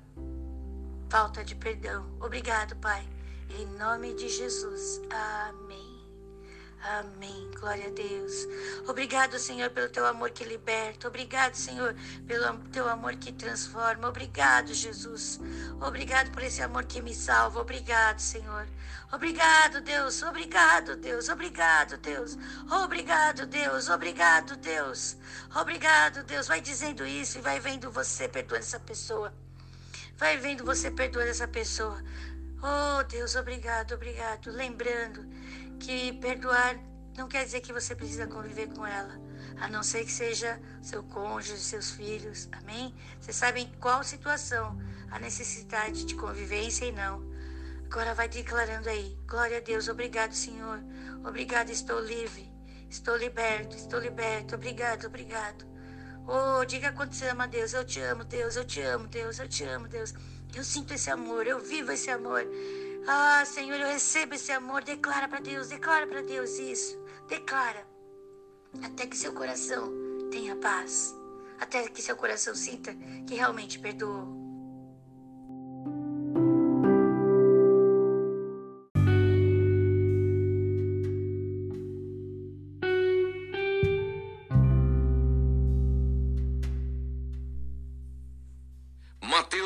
falta 1.10 1.42
de 1.42 1.56
perdão. 1.56 2.06
Obrigado, 2.20 2.76
Pai. 2.76 3.04
Em 3.50 3.66
nome 3.76 4.14
de 4.14 4.28
Jesus. 4.28 5.02
Amém. 5.10 5.90
Amém. 6.82 7.50
Glória 7.58 7.88
a 7.88 7.90
Deus. 7.90 8.46
Obrigado, 8.88 9.36
Senhor, 9.36 9.70
pelo 9.70 9.88
teu 9.88 10.06
amor 10.06 10.30
que 10.30 10.44
liberta. 10.44 11.08
Obrigado, 11.08 11.56
Senhor, 11.56 11.96
pelo 12.28 12.56
teu 12.70 12.88
amor 12.88 13.16
que 13.16 13.32
transforma. 13.32 14.08
Obrigado, 14.08 14.72
Jesus. 14.72 15.40
Obrigado 15.80 16.30
por 16.30 16.44
esse 16.44 16.62
amor 16.62 16.84
que 16.84 17.02
me 17.02 17.12
salva. 17.12 17.60
Obrigado, 17.60 18.20
Senhor. 18.20 18.68
Obrigado, 19.12 19.80
Deus. 19.80 20.22
Obrigado, 20.22 20.96
Deus. 20.96 21.28
Obrigado, 21.28 21.96
Deus. 21.98 22.38
Obrigado, 22.70 23.46
Deus. 23.46 23.88
Obrigado, 23.88 24.56
Deus. 24.56 25.16
Obrigado, 25.54 26.22
Deus. 26.22 26.46
Vai 26.46 26.60
dizendo 26.60 27.04
isso 27.04 27.38
e 27.38 27.42
vai 27.42 27.58
vendo 27.58 27.90
você 27.90 28.28
perdoando 28.28 28.64
essa 28.64 28.78
pessoa. 28.78 29.49
Vai 30.20 30.36
vendo 30.36 30.66
você 30.66 30.90
perdoar 30.90 31.26
essa 31.26 31.48
pessoa. 31.48 31.98
Oh, 32.62 33.02
Deus, 33.04 33.36
obrigado, 33.36 33.94
obrigado. 33.94 34.50
Lembrando 34.50 35.26
que 35.78 36.12
perdoar 36.20 36.78
não 37.16 37.26
quer 37.26 37.46
dizer 37.46 37.62
que 37.62 37.72
você 37.72 37.96
precisa 37.96 38.26
conviver 38.26 38.68
com 38.68 38.84
ela, 38.84 39.18
a 39.58 39.66
não 39.66 39.82
ser 39.82 40.04
que 40.04 40.12
seja 40.12 40.60
seu 40.82 41.02
cônjuge, 41.04 41.56
seus 41.56 41.92
filhos. 41.92 42.50
Amém? 42.52 42.94
Vocês 43.18 43.34
sabem 43.34 43.72
qual 43.80 44.04
situação 44.04 44.78
a 45.10 45.18
necessidade 45.18 46.04
de 46.04 46.14
convivência 46.14 46.84
e 46.84 46.92
não. 46.92 47.24
Agora 47.86 48.12
vai 48.12 48.28
declarando 48.28 48.90
aí. 48.90 49.18
Glória 49.26 49.56
a 49.56 49.60
Deus. 49.60 49.88
Obrigado, 49.88 50.34
Senhor. 50.34 50.80
Obrigado, 51.26 51.70
estou 51.70 51.98
livre. 51.98 52.52
Estou 52.90 53.16
liberto, 53.16 53.74
estou 53.74 53.98
liberto. 53.98 54.54
Obrigado, 54.54 55.06
obrigado. 55.06 55.69
Oh, 56.32 56.64
diga 56.64 56.92
quanto 56.92 57.16
você 57.16 57.26
ama 57.26 57.48
Deus. 57.48 57.72
Eu 57.72 57.84
te 57.84 58.00
amo, 58.00 58.22
Deus. 58.22 58.54
Eu 58.54 58.64
te 58.64 58.80
amo, 58.80 59.08
Deus. 59.08 59.40
Eu 59.40 59.48
te 59.48 59.64
amo, 59.64 59.88
Deus. 59.88 60.14
Eu 60.54 60.62
sinto 60.62 60.94
esse 60.94 61.10
amor. 61.10 61.44
Eu 61.44 61.58
vivo 61.58 61.90
esse 61.90 62.08
amor. 62.08 62.46
Ah, 63.08 63.44
Senhor, 63.44 63.80
eu 63.80 63.88
recebo 63.88 64.36
esse 64.36 64.52
amor. 64.52 64.84
Declara 64.84 65.26
para 65.26 65.40
Deus. 65.40 65.66
Declara 65.68 66.06
para 66.06 66.22
Deus 66.22 66.56
isso. 66.58 66.96
Declara. 67.26 67.84
Até 68.80 69.08
que 69.08 69.16
seu 69.16 69.32
coração 69.32 69.92
tenha 70.30 70.54
paz. 70.54 71.12
Até 71.58 71.88
que 71.88 72.00
seu 72.00 72.16
coração 72.16 72.54
sinta 72.54 72.94
que 73.26 73.34
realmente 73.34 73.80
perdoou. 73.80 74.39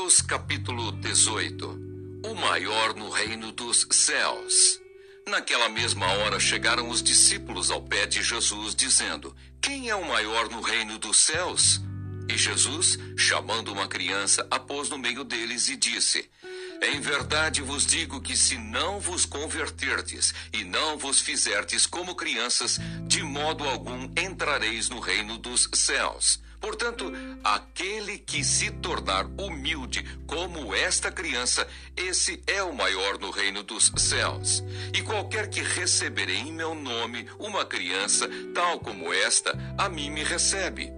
Mateus 0.05 0.21
capítulo 0.21 0.93
18 0.93 2.21
O 2.27 2.35
maior 2.35 2.95
no 2.95 3.09
reino 3.09 3.51
dos 3.53 3.87
céus. 3.91 4.79
Naquela 5.27 5.71
mesma 5.71 6.07
hora 6.07 6.39
chegaram 6.39 6.91
os 6.91 7.03
discípulos 7.03 7.71
ao 7.71 7.81
pé 7.81 8.05
de 8.05 8.23
Jesus, 8.23 8.75
dizendo: 8.75 9.35
Quem 9.63 9.89
é 9.89 9.97
o 9.97 10.07
maior 10.07 10.51
no 10.51 10.61
reino 10.61 10.99
dos 10.99 11.17
céus? 11.17 11.81
E 12.29 12.37
Jesus, 12.37 12.99
chamando 13.17 13.73
uma 13.73 13.89
criança, 13.89 14.47
a 14.51 14.59
pôs 14.59 14.91
no 14.91 14.99
meio 14.99 15.25
deles 15.25 15.69
e 15.69 15.77
disse: 15.77 16.29
Em 16.83 17.01
verdade 17.01 17.63
vos 17.63 17.87
digo 17.87 18.21
que 18.21 18.37
se 18.37 18.59
não 18.59 19.01
vos 19.01 19.25
converterdes 19.25 20.35
e 20.53 20.65
não 20.65 20.99
vos 20.99 21.19
fizerdes 21.19 21.87
como 21.87 22.15
crianças, 22.15 22.79
de 23.07 23.23
modo 23.23 23.65
algum 23.65 24.05
entrareis 24.19 24.91
no 24.91 25.01
reino 25.01 25.39
dos 25.39 25.67
céus. 25.73 26.45
Portanto, 26.65 27.13
aquele 27.45 28.17
que 28.17 28.43
se 28.43 28.71
tornar 28.71 29.27
humilde 29.39 30.03
como 30.27 30.75
esta 30.75 31.13
criança, 31.13 31.69
esse 31.95 32.43
é 32.47 32.63
o 32.63 32.75
maior 32.75 33.19
no 33.19 33.31
reino 33.31 33.63
dos 33.63 33.93
céus. 33.99 34.65
E 34.95 35.03
qualquer 35.03 35.51
que 35.51 35.61
receber 35.61 36.31
em 36.31 36.51
meu 36.51 36.75
nome 36.75 37.29
uma 37.39 37.67
criança, 37.67 38.27
tal 38.55 38.81
como 38.81 39.13
esta, 39.13 39.53
a 39.77 39.91
mim 39.91 40.09
me 40.09 40.25
recebe. 40.25 40.91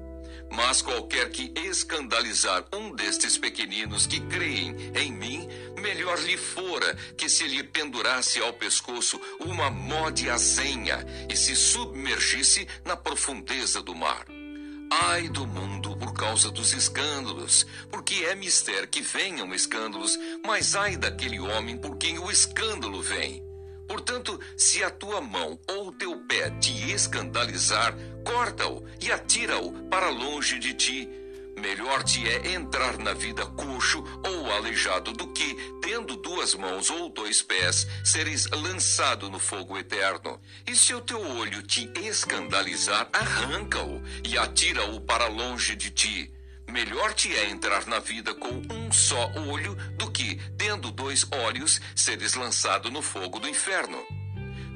Mas 0.53 0.83
qualquer 0.83 1.31
que 1.31 1.53
escandalizar 1.57 2.65
um 2.73 2.95
destes 2.95 3.37
pequeninos 3.37 4.07
que 4.07 4.21
creem 4.21 4.77
em 4.95 5.11
mim, 5.11 5.49
melhor 5.81 6.17
lhe 6.21 6.37
fora 6.37 6.95
que 7.19 7.29
se 7.29 7.45
lhe 7.49 7.65
pendurasse 7.65 8.41
ao 8.41 8.53
pescoço 8.53 9.21
uma 9.41 9.69
mó 9.69 10.11
de 10.11 10.31
azenha 10.31 11.05
e 11.29 11.37
se 11.37 11.57
submergisse 11.57 12.69
na 12.85 12.97
profundeza 12.97 13.83
do 13.83 13.97
mar. 13.97 14.25
Ai 14.91 15.29
do 15.29 15.47
mundo 15.47 15.97
por 15.97 16.13
causa 16.13 16.51
dos 16.51 16.73
escândalos, 16.73 17.67
porque 17.91 18.25
é 18.25 18.35
mister 18.35 18.89
que 18.89 19.01
venham 19.01 19.53
escândalos, 19.53 20.19
mas 20.45 20.77
ai 20.77 20.97
daquele 20.97 21.41
homem 21.41 21.77
por 21.77 21.97
quem 21.97 22.19
o 22.19 22.31
escândalo 22.31 23.03
vem. 23.03 23.43
Portanto, 23.89 24.39
se 24.57 24.83
a 24.83 24.91
tua 24.91 25.21
mão 25.21 25.59
ou 25.69 25.93
teu 25.93 26.17
pé 26.27 26.51
te 26.61 26.93
escandalizar, 26.93 27.95
corta-o 28.25 28.85
e 29.01 29.11
atira-o 29.11 29.73
para 29.89 30.11
longe 30.11 30.59
de 30.59 30.75
ti 30.75 31.26
Melhor 31.57 32.05
te 32.05 32.29
é 32.29 32.53
entrar 32.53 32.99
na 32.99 33.15
vida 33.15 33.47
coxo 33.47 34.05
ou 34.23 34.53
aleijado 34.53 35.13
do 35.13 35.27
que, 35.29 35.55
tendo 35.81 36.15
duas 36.17 36.55
mãos 36.55 36.91
ou 36.91 37.09
dois 37.09 37.41
pés, 37.41 37.87
seres 38.05 38.47
lançado 38.51 39.31
no 39.31 39.39
fogo 39.39 39.79
eterno. 39.79 40.39
E 40.67 40.77
se 40.77 40.95
o 40.95 41.01
teu 41.01 41.19
olho 41.19 41.63
te 41.63 41.91
escandalizar, 41.97 43.09
arranca-o 43.11 44.03
e 44.23 44.37
atira-o 44.37 45.01
para 45.01 45.29
longe 45.29 45.75
de 45.75 45.91
ti. 45.91 46.31
Melhor 46.69 47.15
te 47.15 47.35
é 47.35 47.49
entrar 47.49 47.87
na 47.87 48.01
vida 48.01 48.35
com 48.35 48.63
um 48.71 48.93
só 48.93 49.33
olho 49.49 49.75
do 49.97 50.11
que, 50.11 50.39
tendo 50.59 50.91
dois 50.91 51.27
olhos, 51.33 51.81
seres 51.95 52.35
lançado 52.35 52.91
no 52.91 53.01
fogo 53.01 53.39
do 53.39 53.49
inferno. 53.49 54.05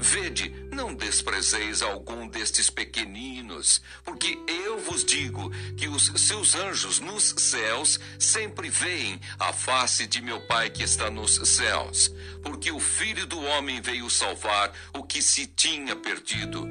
Vede, 0.02 0.48
não 0.72 0.94
desprezeis 0.94 1.82
algum 1.82 2.26
destes 2.26 2.70
pequeninos, 2.70 3.82
porque 4.02 4.38
eu 4.48 4.78
vos 4.80 5.04
digo 5.04 5.50
que 5.76 5.88
os 5.88 6.10
seus 6.16 6.54
anjos 6.54 7.00
nos 7.00 7.34
céus 7.36 8.00
sempre 8.18 8.70
veem 8.70 9.20
a 9.38 9.52
face 9.52 10.06
de 10.06 10.22
meu 10.22 10.40
Pai 10.46 10.70
que 10.70 10.82
está 10.82 11.10
nos 11.10 11.34
céus, 11.46 12.10
porque 12.42 12.72
o 12.72 12.80
Filho 12.80 13.26
do 13.26 13.38
Homem 13.42 13.82
veio 13.82 14.08
salvar 14.08 14.72
o 14.94 15.04
que 15.04 15.20
se 15.20 15.46
tinha 15.46 15.94
perdido. 15.94 16.66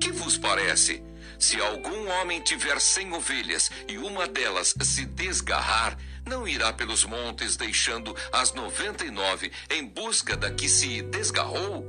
Que 0.00 0.10
vos 0.10 0.36
parece? 0.36 1.00
Se 1.38 1.60
algum 1.60 2.08
homem 2.08 2.40
tiver 2.40 2.80
cem 2.80 3.12
ovelhas 3.12 3.70
e 3.88 3.96
uma 3.96 4.26
delas 4.26 4.74
se 4.82 5.04
desgarrar, 5.06 5.96
não 6.24 6.46
irá 6.46 6.72
pelos 6.72 7.04
montes 7.04 7.56
deixando 7.56 8.14
as 8.32 8.52
noventa 8.52 9.04
e 9.04 9.10
nove 9.10 9.50
em 9.70 9.84
busca 9.84 10.36
da 10.36 10.50
que 10.52 10.68
se 10.68 11.02
desgarrou? 11.02 11.84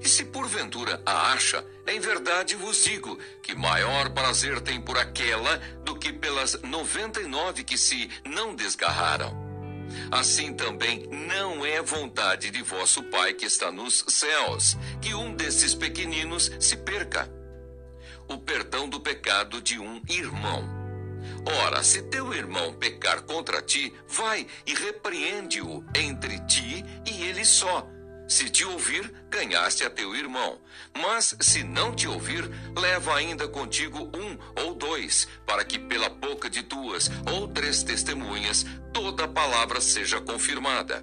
E 0.00 0.08
se 0.08 0.24
porventura 0.26 1.02
a 1.04 1.32
acha, 1.32 1.64
em 1.86 1.98
verdade 1.98 2.54
vos 2.54 2.84
digo 2.84 3.18
que 3.42 3.54
maior 3.54 4.10
prazer 4.10 4.60
tem 4.60 4.80
por 4.80 4.96
aquela 4.96 5.56
do 5.84 5.96
que 5.96 6.12
pelas 6.12 6.60
noventa 6.62 7.20
e 7.20 7.26
nove 7.26 7.64
que 7.64 7.76
se 7.76 8.08
não 8.24 8.54
desgarraram. 8.54 9.48
Assim 10.10 10.54
também 10.54 11.06
não 11.08 11.64
é 11.64 11.82
vontade 11.82 12.50
de 12.50 12.62
vosso 12.62 13.02
Pai 13.04 13.32
que 13.34 13.46
está 13.46 13.72
nos 13.72 14.04
céus 14.08 14.76
que 15.00 15.14
um 15.14 15.34
desses 15.34 15.74
pequeninos 15.74 16.50
se 16.60 16.76
perca. 16.76 17.28
O 18.28 18.38
perdão 18.38 18.88
do 18.88 19.00
pecado 19.00 19.60
de 19.60 19.78
um 19.78 20.02
irmão. 20.08 20.78
Ora, 21.64 21.82
se 21.82 22.02
teu 22.02 22.34
irmão 22.34 22.74
pecar 22.74 23.22
contra 23.22 23.62
ti, 23.62 23.92
vai 24.06 24.46
e 24.66 24.74
repreende-o 24.74 25.84
entre 25.94 26.38
ti 26.46 26.84
e 27.06 27.24
ele 27.24 27.44
só. 27.44 27.86
Se 28.28 28.50
te 28.50 28.62
ouvir, 28.62 29.10
ganhaste 29.30 29.84
a 29.84 29.90
teu 29.90 30.14
irmão. 30.14 30.60
Mas 30.94 31.34
se 31.40 31.64
não 31.64 31.94
te 31.94 32.06
ouvir, 32.06 32.48
leva 32.76 33.16
ainda 33.16 33.48
contigo 33.48 34.10
um 34.14 34.38
ou 34.62 34.74
dois, 34.74 35.26
para 35.46 35.64
que 35.64 35.78
pela 35.78 36.10
boca 36.10 36.50
de 36.50 36.60
duas 36.60 37.10
ou 37.32 37.48
três 37.48 37.82
testemunhas 37.82 38.66
toda 38.92 39.24
a 39.24 39.28
palavra 39.28 39.80
seja 39.80 40.20
confirmada. 40.20 41.02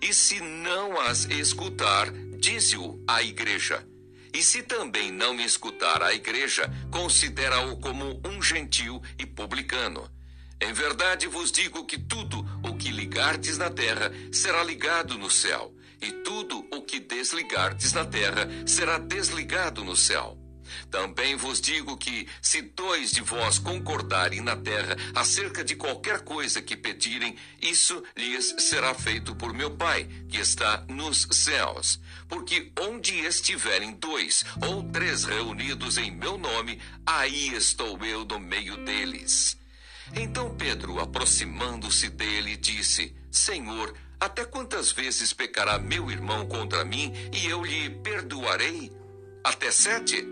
E 0.00 0.14
se 0.14 0.40
não 0.40 0.98
as 0.98 1.26
escutar, 1.26 2.10
dize-o 2.38 3.04
à 3.06 3.22
igreja. 3.22 3.86
E 4.32 4.42
se 4.42 4.62
também 4.62 5.12
não 5.12 5.34
me 5.34 5.44
escutar 5.44 6.02
a 6.02 6.14
igreja, 6.14 6.70
considera-o 6.90 7.76
como 7.76 8.18
um 8.24 8.40
gentil 8.40 9.02
e 9.18 9.26
publicano. 9.26 10.10
Em 10.58 10.72
verdade 10.72 11.26
vos 11.26 11.52
digo 11.52 11.84
que 11.84 11.98
tudo 11.98 12.38
o 12.62 12.76
que 12.76 12.90
ligardes 12.90 13.58
na 13.58 13.68
terra 13.68 14.10
será 14.30 14.64
ligado 14.64 15.18
no 15.18 15.28
céu, 15.28 15.74
e 16.02 16.12
tudo 16.24 16.66
o 16.72 16.82
que 16.82 17.00
desligardes 17.00 17.92
na 17.92 18.04
terra 18.04 18.48
será 18.66 18.98
desligado 18.98 19.84
no 19.84 19.96
céu. 19.96 20.36
Também 20.90 21.36
vos 21.36 21.60
digo 21.60 21.96
que, 21.96 22.26
se 22.40 22.62
dois 22.62 23.12
de 23.12 23.20
vós 23.20 23.58
concordarem 23.58 24.40
na 24.40 24.56
terra 24.56 24.96
acerca 25.14 25.62
de 25.64 25.74
qualquer 25.76 26.20
coisa 26.20 26.62
que 26.62 26.76
pedirem, 26.76 27.36
isso 27.60 28.02
lhes 28.16 28.54
será 28.58 28.94
feito 28.94 29.34
por 29.34 29.52
meu 29.52 29.70
Pai, 29.70 30.08
que 30.28 30.38
está 30.38 30.84
nos 30.88 31.28
céus. 31.30 32.00
Porque 32.28 32.72
onde 32.80 33.14
estiverem 33.20 33.92
dois 33.92 34.44
ou 34.66 34.82
três 34.84 35.24
reunidos 35.24 35.98
em 35.98 36.10
meu 36.10 36.38
nome, 36.38 36.80
aí 37.06 37.54
estou 37.54 38.02
eu 38.04 38.24
no 38.24 38.38
meio 38.38 38.76
deles. 38.84 39.56
Então 40.14 40.54
Pedro, 40.54 41.00
aproximando-se 41.00 42.08
dele, 42.10 42.56
disse: 42.56 43.14
Senhor, 43.30 43.94
até 44.22 44.44
quantas 44.44 44.92
vezes 44.92 45.32
pecará 45.32 45.80
meu 45.80 46.08
irmão 46.08 46.46
contra 46.46 46.84
mim 46.84 47.12
e 47.32 47.44
eu 47.48 47.64
lhe 47.64 47.90
perdoarei? 47.90 48.92
Até 49.42 49.72
sete? 49.72 50.24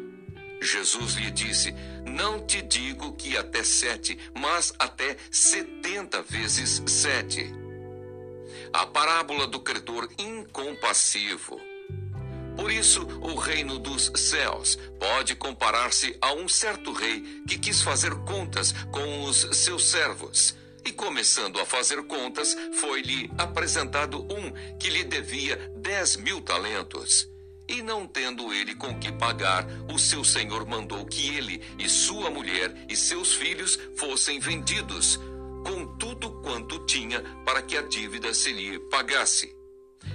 Jesus 0.63 1.15
lhe 1.15 1.29
disse: 1.33 1.75
Não 2.07 2.47
te 2.47 2.63
digo 2.63 3.13
que 3.15 3.37
até 3.37 3.65
sete, 3.65 4.17
mas 4.39 4.73
até 4.79 5.17
setenta 5.29 6.23
vezes 6.23 6.81
sete. 6.87 7.53
A 8.73 8.87
parábola 8.87 9.49
do 9.49 9.59
credor 9.59 10.09
incompassivo. 10.17 11.61
Por 12.57 12.71
isso, 12.71 13.05
o 13.21 13.35
reino 13.35 13.77
dos 13.77 14.13
céus 14.15 14.79
pode 15.01 15.35
comparar-se 15.35 16.17
a 16.21 16.33
um 16.33 16.49
certo 16.49 16.93
rei 16.93 17.43
que 17.49 17.59
quis 17.59 17.83
fazer 17.83 18.15
contas 18.21 18.73
com 18.93 19.25
os 19.25 19.49
seus 19.53 19.85
servos. 19.85 20.55
E 20.91 20.93
começando 20.93 21.61
a 21.61 21.65
fazer 21.65 22.03
contas, 22.03 22.57
foi-lhe 22.81 23.31
apresentado 23.39 24.23
um 24.23 24.51
que 24.77 24.91
lhe 24.91 25.05
devia 25.05 25.57
dez 25.77 26.17
mil 26.17 26.41
talentos. 26.41 27.29
E 27.69 27.81
não 27.81 28.09
tendo 28.09 28.53
ele 28.53 28.75
com 28.75 28.99
que 28.99 29.13
pagar, 29.13 29.65
o 29.89 30.01
seu 30.01 30.25
senhor 30.25 30.67
mandou 30.67 31.07
que 31.07 31.29
ele 31.37 31.63
e 31.79 31.89
sua 31.89 32.29
mulher 32.29 32.75
e 32.89 32.97
seus 32.97 33.35
filhos 33.35 33.79
fossem 33.97 34.41
vendidos, 34.41 35.17
com 35.65 35.97
tudo 35.97 36.33
quanto 36.43 36.85
tinha, 36.87 37.23
para 37.47 37.63
que 37.63 37.77
a 37.77 37.83
dívida 37.83 38.35
se 38.35 38.53
lhe 38.53 38.81
pagasse. 38.91 39.55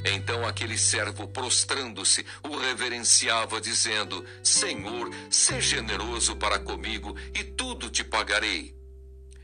Então 0.04 0.46
aquele 0.46 0.78
servo, 0.78 1.26
prostrando-se, 1.26 2.26
o 2.44 2.58
reverenciava, 2.58 3.62
dizendo: 3.62 4.26
Senhor, 4.44 5.10
seja 5.30 5.78
generoso 5.78 6.36
para 6.36 6.60
comigo 6.60 7.16
e 7.34 7.46
tudo 7.46 7.90
te 7.90 8.04
pagarei. 8.04 8.76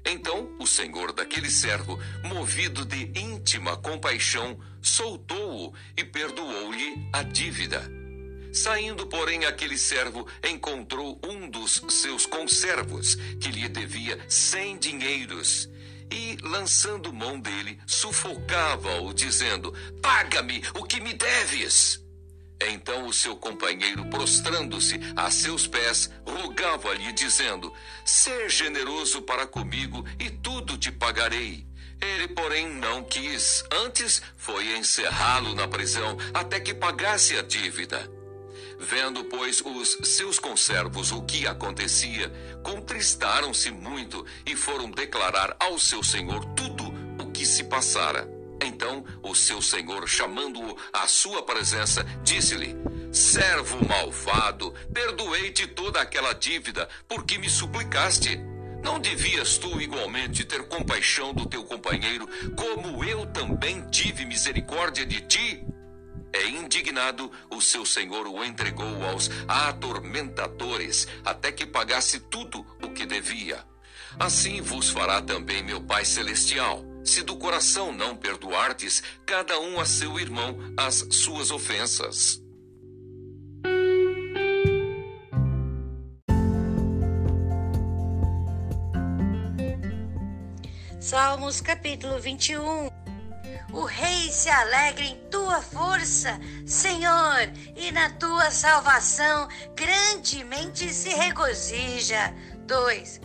Então 0.06 0.56
o 0.60 0.66
senhor 0.66 1.12
daquele 1.12 1.50
servo, 1.50 2.00
movido 2.24 2.86
de 2.86 3.12
íntima 3.20 3.78
compaixão, 3.78 4.60
soltou-o 4.82 5.74
e 5.96 6.04
perdoou-lhe 6.04 7.08
a 7.14 7.24
dívida. 7.24 7.82
Saindo, 8.54 9.08
porém, 9.08 9.46
aquele 9.46 9.78
servo 9.78 10.28
encontrou 10.44 11.20
um 11.26 11.50
dos 11.50 11.82
seus 11.90 12.26
conservos, 12.26 13.16
que 13.40 13.50
lhe 13.50 13.70
devia 13.70 14.20
cem 14.28 14.78
dinheiros, 14.78 15.70
e, 16.12 16.38
lançando 16.44 17.14
mão 17.14 17.40
dele, 17.40 17.80
sufocava-o, 17.88 19.14
dizendo: 19.14 19.74
Paga-me 20.02 20.62
o 20.76 20.84
que 20.84 21.00
me 21.00 21.14
deves. 21.14 22.04
Então 22.70 23.08
o 23.08 23.14
seu 23.14 23.36
companheiro, 23.36 24.06
prostrando-se 24.06 25.00
a 25.16 25.32
seus 25.32 25.66
pés, 25.68 26.12
rogava-lhe, 26.26 27.12
dizendo: 27.14 27.74
Ser 28.06 28.50
generoso 28.50 29.22
para 29.22 29.48
comigo 29.48 30.06
e 30.20 30.30
tudo 30.30 30.78
te 30.78 30.92
pagarei. 30.92 31.66
Ele, 32.00 32.28
porém, 32.30 32.68
não 32.68 33.04
quis. 33.04 33.64
Antes 33.72 34.22
foi 34.36 34.76
encerrá-lo 34.78 35.54
na 35.54 35.68
prisão 35.68 36.18
até 36.34 36.60
que 36.60 36.74
pagasse 36.74 37.38
a 37.38 37.44
dívida. 37.44 38.10
Vendo, 38.80 39.24
pois, 39.26 39.62
os 39.62 39.98
seus 40.10 40.40
conservos 40.40 41.12
o 41.12 41.22
que 41.22 41.46
acontecia, 41.46 42.32
contristaram-se 42.64 43.70
muito 43.70 44.26
e 44.44 44.56
foram 44.56 44.90
declarar 44.90 45.56
ao 45.60 45.78
seu 45.78 46.04
senhor 46.04 46.44
tudo 46.56 46.92
o 47.20 47.32
que 47.32 47.46
se 47.46 47.64
passara. 47.66 48.41
Então 48.62 49.04
o 49.24 49.34
seu 49.34 49.62
senhor, 49.62 50.08
chamando-o 50.08 50.78
à 50.94 51.08
sua 51.08 51.44
presença, 51.44 52.04
disse-lhe: 52.24 52.76
Servo 53.12 53.86
malvado, 53.88 54.74
perdoei-te 54.94 55.68
toda 55.68 56.00
aquela 56.00 56.34
dívida, 56.34 56.88
porque 57.08 57.38
me 57.38 57.50
suplicaste. 57.50 58.40
Não 58.84 59.00
devias 59.00 59.58
tu 59.58 59.80
igualmente 59.80 60.44
ter 60.44 60.68
compaixão 60.68 61.34
do 61.34 61.46
teu 61.46 61.64
companheiro, 61.64 62.28
como 62.56 63.04
eu 63.04 63.26
também 63.28 63.88
tive 63.90 64.26
misericórdia 64.26 65.06
de 65.06 65.22
ti? 65.22 65.64
É 66.34 66.48
indignado, 66.48 67.32
o 67.50 67.62
seu 67.62 67.86
senhor 67.86 68.26
o 68.26 68.44
entregou 68.44 69.04
aos 69.06 69.30
atormentadores, 69.48 71.08
até 71.26 71.52
que 71.52 71.66
pagasse 71.66 72.20
tudo 72.22 72.66
o 72.82 72.90
que 72.90 73.06
devia. 73.06 73.64
Assim 74.20 74.62
vos 74.62 74.90
fará 74.90 75.22
também 75.22 75.62
meu 75.64 75.82
Pai 75.82 76.06
Celestial, 76.06 76.84
se 77.04 77.24
do 77.24 77.36
coração 77.36 77.92
não 77.92 78.16
perdoardes 78.16 79.02
cada 79.26 79.60
um 79.60 79.80
a 79.80 79.86
seu 79.86 80.20
irmão 80.20 80.58
as 80.78 81.08
suas 81.12 81.52
ofensas. 81.52 82.42
Salmos 91.00 91.60
capítulo 91.62 92.20
21 92.20 93.02
o 93.74 93.86
rei 93.86 94.30
se 94.30 94.50
alegra 94.50 95.04
em 95.04 95.16
tua 95.30 95.62
força, 95.62 96.38
Senhor, 96.66 97.50
e 97.76 97.90
na 97.92 98.10
tua 98.10 98.52
salvação 98.52 99.48
grandemente 99.76 100.94
se 100.94 101.10
regozija. 101.10 102.34
2. 102.68 103.22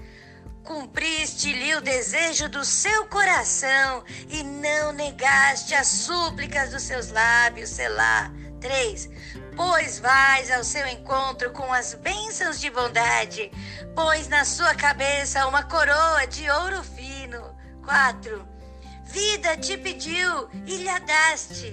Cumpriste-lhe 0.67 1.77
o 1.77 1.81
desejo 1.81 2.49
do 2.49 2.65
seu 2.65 3.07
coração 3.07 4.05
e 4.29 4.43
não 4.43 4.93
negaste 4.93 5.75
as 5.75 5.87
súplicas 5.87 6.71
dos 6.71 6.83
seus 6.83 7.11
lábios, 7.11 7.71
Selá. 7.71 8.31
3. 8.61 9.09
Pois 9.55 10.01
vais 10.01 10.51
ao 10.51 10.65
seu 10.65 10.87
encontro 10.89 11.51
com 11.53 11.73
as 11.73 11.95
bênçãos 11.95 12.61
de 12.61 12.69
bondade, 12.69 13.51
pois 13.95 14.29
na 14.29 14.45
sua 14.45 14.75
cabeça 14.75 15.47
uma 15.47 15.63
coroa 15.63 16.27
de 16.27 16.51
ouro 16.51 16.83
fino. 16.83 17.57
4 17.85 18.57
vida 19.07 19.57
te 19.57 19.79
pediu 19.79 20.49
e 20.67 20.77
lhe 20.79 21.01
daste, 21.01 21.73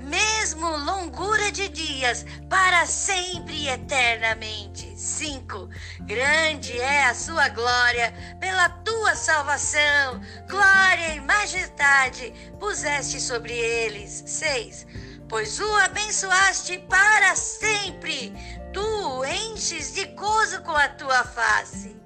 mesmo 0.00 0.76
longura 0.76 1.50
de 1.50 1.68
dias, 1.68 2.24
para 2.48 2.86
sempre 2.86 3.54
e 3.54 3.68
eternamente. 3.68 4.87
5. 4.98 5.70
Grande 6.00 6.76
é 6.80 7.04
a 7.04 7.14
sua 7.14 7.48
glória 7.50 8.12
pela 8.40 8.68
tua 8.68 9.14
salvação, 9.14 10.20
glória 10.48 11.14
e 11.14 11.20
majestade 11.20 12.32
puseste 12.58 13.20
sobre 13.20 13.52
eles. 13.52 14.24
6. 14.26 14.86
Pois 15.28 15.60
o 15.60 15.76
abençoaste 15.76 16.78
para 16.88 17.36
sempre, 17.36 18.32
tu 18.72 18.80
o 19.20 19.24
enches 19.24 19.92
de 19.94 20.04
gozo 20.06 20.62
com 20.62 20.72
a 20.72 20.88
tua 20.88 21.22
face. 21.22 21.96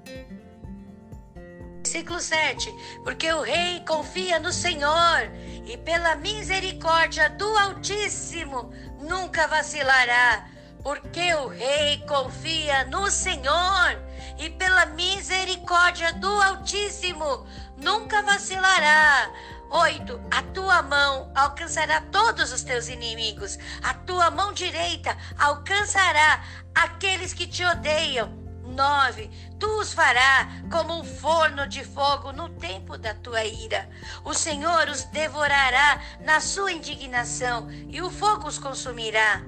Versículo 1.76 2.20
7. 2.20 2.70
Porque 3.04 3.32
o 3.32 3.40
rei 3.40 3.82
confia 3.88 4.38
no 4.38 4.52
Senhor 4.52 5.30
e 5.64 5.78
pela 5.78 6.14
misericórdia 6.16 7.30
do 7.30 7.56
Altíssimo 7.56 8.70
nunca 9.00 9.46
vacilará. 9.46 10.51
Porque 10.82 11.32
o 11.34 11.48
rei 11.48 11.98
confia 12.08 12.84
no 12.84 13.10
Senhor 13.10 13.98
e 14.38 14.50
pela 14.50 14.86
misericórdia 14.86 16.12
do 16.14 16.28
Altíssimo 16.42 17.46
nunca 17.76 18.22
vacilará. 18.22 19.30
8. 19.70 20.20
A 20.30 20.42
tua 20.42 20.82
mão 20.82 21.32
alcançará 21.34 22.00
todos 22.00 22.52
os 22.52 22.62
teus 22.62 22.88
inimigos, 22.88 23.58
a 23.82 23.94
tua 23.94 24.30
mão 24.30 24.52
direita 24.52 25.16
alcançará 25.38 26.44
aqueles 26.74 27.32
que 27.32 27.46
te 27.46 27.64
odeiam. 27.64 28.42
9. 28.64 29.30
Tu 29.58 29.66
os 29.78 29.92
fará 29.92 30.48
como 30.70 30.98
um 30.98 31.04
forno 31.04 31.66
de 31.66 31.84
fogo 31.84 32.32
no 32.32 32.48
tempo 32.48 32.96
da 32.96 33.14
tua 33.14 33.44
ira. 33.44 33.88
O 34.24 34.34
Senhor 34.34 34.88
os 34.88 35.04
devorará 35.04 36.00
na 36.20 36.40
sua 36.40 36.72
indignação 36.72 37.70
e 37.70 38.00
o 38.00 38.10
fogo 38.10 38.48
os 38.48 38.58
consumirá. 38.58 39.42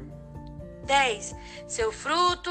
10. 0.85 1.35
Seu 1.67 1.91
fruto 1.93 2.51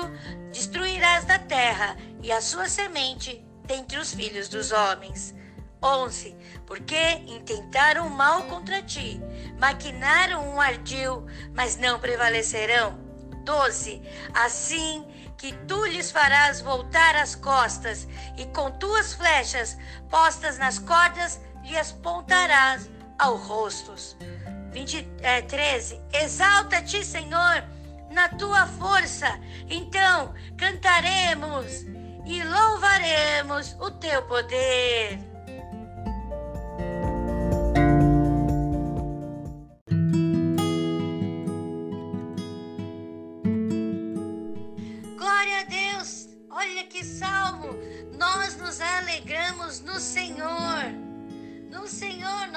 destruirás 0.51 1.25
da 1.25 1.39
terra 1.39 1.95
e 2.21 2.31
a 2.31 2.41
sua 2.41 2.67
semente 2.67 3.43
dentre 3.65 3.97
os 3.97 4.13
filhos 4.13 4.49
dos 4.49 4.71
homens. 4.71 5.33
11. 5.81 6.35
Porque 6.65 6.95
intentaram 7.27 8.09
mal 8.09 8.43
contra 8.43 8.81
ti, 8.81 9.19
maquinaram 9.59 10.47
um 10.53 10.61
ardil, 10.61 11.25
mas 11.53 11.77
não 11.77 11.99
prevalecerão. 11.99 12.97
12. 13.43 14.01
Assim 14.33 15.05
que 15.37 15.51
tu 15.67 15.85
lhes 15.85 16.09
farás 16.09 16.61
voltar 16.61 17.17
as 17.17 17.35
costas, 17.35 18.07
e 18.37 18.45
com 18.45 18.71
tuas 18.71 19.13
flechas 19.13 19.77
postas 20.09 20.57
nas 20.57 20.79
cordas 20.79 21.41
lhes 21.63 21.91
apontarás 21.91 22.89
ao 23.19 23.35
rostos. 23.35 24.15
20, 24.71 25.07
é, 25.21 25.41
13. 25.41 26.01
Exalta-te, 26.13 27.03
Senhor, 27.03 27.63
na 28.13 28.29
tua 28.29 28.65
força, 28.67 29.39
então 29.69 30.33
cantaremos 30.57 31.83
e 32.25 32.41
louvaremos 32.43 33.75
o 33.79 33.91
teu 33.91 34.21
poder. 34.23 35.32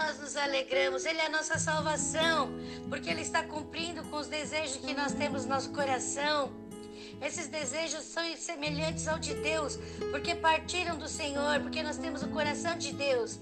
Nós 0.06 0.20
nos 0.20 0.36
alegramos, 0.36 1.04
Ele 1.04 1.18
é 1.18 1.26
a 1.26 1.28
nossa 1.28 1.58
salvação, 1.58 2.52
porque 2.88 3.10
Ele 3.10 3.22
está 3.22 3.42
cumprindo 3.42 4.04
com 4.04 4.18
os 4.18 4.28
desejos 4.28 4.76
que 4.76 4.94
nós 4.94 5.12
temos 5.12 5.42
no 5.44 5.50
nosso 5.50 5.70
coração. 5.70 6.52
Esses 7.20 7.48
desejos 7.48 8.04
são 8.04 8.22
semelhantes 8.36 9.08
ao 9.08 9.18
de 9.18 9.34
Deus, 9.34 9.76
porque 10.12 10.32
partiram 10.36 10.96
do 10.96 11.08
Senhor, 11.08 11.58
porque 11.60 11.82
nós 11.82 11.98
temos 11.98 12.22
o 12.22 12.28
coração 12.28 12.78
de 12.78 12.92
Deus. 12.92 13.40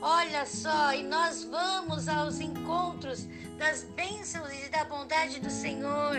Olha 0.00 0.46
só, 0.46 0.94
e 0.94 1.02
nós 1.02 1.44
vamos 1.44 2.08
aos 2.08 2.40
encontros 2.40 3.26
das 3.58 3.84
bênçãos 3.84 4.50
e 4.64 4.70
da 4.70 4.84
bondade 4.84 5.38
do 5.38 5.50
Senhor. 5.50 6.16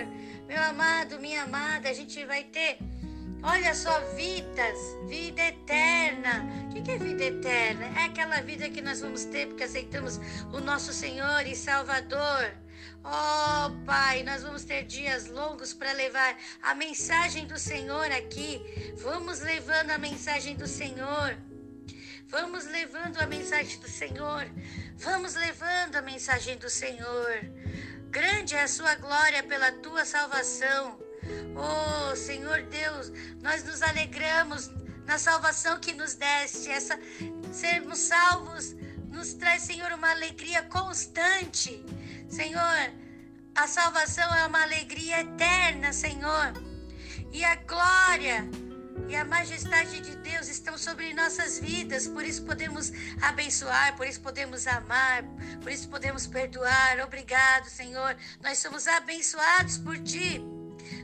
Meu 0.47 0.61
amado, 0.61 1.19
minha 1.19 1.41
amada, 1.43 1.89
a 1.89 1.93
gente 1.93 2.23
vai 2.23 2.43
ter 2.43 2.77
Olha 3.43 3.73
só, 3.73 3.99
vidas, 4.15 4.79
vida 5.07 5.41
eterna. 5.41 6.45
O 6.71 6.81
que 6.81 6.91
é 6.91 6.97
vida 6.97 7.23
eterna? 7.23 7.85
É 7.99 8.05
aquela 8.05 8.41
vida 8.41 8.69
que 8.69 8.81
nós 8.81 9.01
vamos 9.01 9.25
ter 9.25 9.47
porque 9.47 9.63
aceitamos 9.63 10.19
o 10.51 10.59
nosso 10.59 10.91
Senhor 10.91 11.45
e 11.45 11.55
Salvador. 11.55 12.51
Oh, 13.03 13.85
Pai, 13.85 14.23
nós 14.23 14.43
vamos 14.43 14.63
ter 14.63 14.83
dias 14.83 15.27
longos 15.27 15.73
para 15.73 15.93
levar 15.93 16.35
a 16.61 16.73
mensagem 16.75 17.45
do 17.45 17.57
Senhor 17.57 18.11
aqui. 18.11 18.61
Vamos 18.97 19.39
levando 19.39 19.91
a 19.91 19.97
mensagem 19.97 20.55
do 20.55 20.67
Senhor. 20.67 21.37
Vamos 22.27 22.65
levando 22.65 23.17
a 23.17 23.27
mensagem 23.27 23.79
do 23.79 23.87
Senhor. 23.87 24.51
Vamos 24.97 25.35
levando 25.35 25.95
a 25.95 26.01
mensagem 26.01 26.57
do 26.57 26.69
Senhor. 26.69 27.39
grande 28.09 28.55
é 28.55 28.63
a 28.63 28.67
sua 28.67 28.95
glória 28.95 29.43
pela 29.43 29.71
tua 29.71 30.03
salvação. 30.03 31.06
Oh, 31.55 32.15
Senhor 32.15 32.63
Deus, 32.63 33.11
nós 33.41 33.63
nos 33.63 33.81
alegramos 33.81 34.69
na 35.05 35.17
salvação 35.17 35.79
que 35.79 35.93
nos 35.93 36.15
deste. 36.15 36.69
Essa 36.69 36.99
sermos 37.51 37.99
salvos 37.99 38.75
nos 39.09 39.33
traz, 39.33 39.63
Senhor, 39.63 39.91
uma 39.93 40.11
alegria 40.11 40.63
constante. 40.63 41.83
Senhor, 42.29 42.91
a 43.55 43.67
salvação 43.67 44.35
é 44.35 44.45
uma 44.45 44.61
alegria 44.61 45.21
eterna, 45.21 45.91
Senhor. 45.91 46.53
E 47.31 47.43
a 47.43 47.55
glória 47.55 48.47
e 49.07 49.15
a 49.15 49.23
majestade 49.23 50.01
de 50.01 50.15
Deus 50.17 50.49
estão 50.49 50.77
sobre 50.77 51.13
nossas 51.13 51.59
vidas, 51.59 52.07
por 52.07 52.25
isso 52.25 52.43
podemos 52.43 52.91
abençoar, 53.21 53.95
por 53.95 54.05
isso 54.05 54.19
podemos 54.21 54.67
amar, 54.67 55.23
por 55.61 55.71
isso 55.71 55.87
podemos 55.87 56.27
perdoar. 56.27 56.99
Obrigado, 57.03 57.69
Senhor. 57.69 58.15
Nós 58.43 58.59
somos 58.59 58.87
abençoados 58.87 59.77
por 59.77 59.97
Ti. 59.99 60.56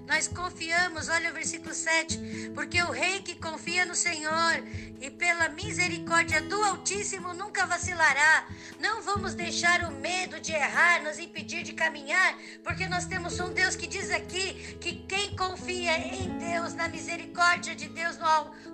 Nós 0.07 0.27
confiamos, 0.27 1.07
olha 1.07 1.31
o 1.31 1.33
versículo 1.33 1.73
7, 1.73 2.51
porque 2.53 2.81
o 2.81 2.91
rei 2.91 3.21
que 3.21 3.35
confia 3.35 3.85
no 3.85 3.95
Senhor 3.95 4.61
e 4.99 5.09
pela 5.09 5.47
misericórdia 5.49 6.41
do 6.41 6.61
Altíssimo 6.61 7.33
nunca 7.33 7.65
vacilará. 7.65 8.45
Não 8.79 9.01
vamos 9.01 9.33
deixar 9.33 9.81
o 9.83 9.91
medo 9.91 10.39
de 10.39 10.51
errar 10.51 11.01
nos 11.01 11.19
impedir 11.19 11.63
de 11.63 11.73
caminhar, 11.73 12.37
porque 12.63 12.85
nós 12.87 13.05
temos 13.05 13.39
um 13.39 13.53
Deus 13.53 13.75
que 13.77 13.87
diz 13.87 14.11
aqui 14.11 14.77
que 14.79 14.95
quem 15.07 15.35
confia 15.37 15.97
em 15.97 16.37
Deus, 16.37 16.73
na 16.73 16.89
misericórdia 16.89 17.73
de 17.73 17.87
Deus, 17.87 18.17
no 18.17 18.27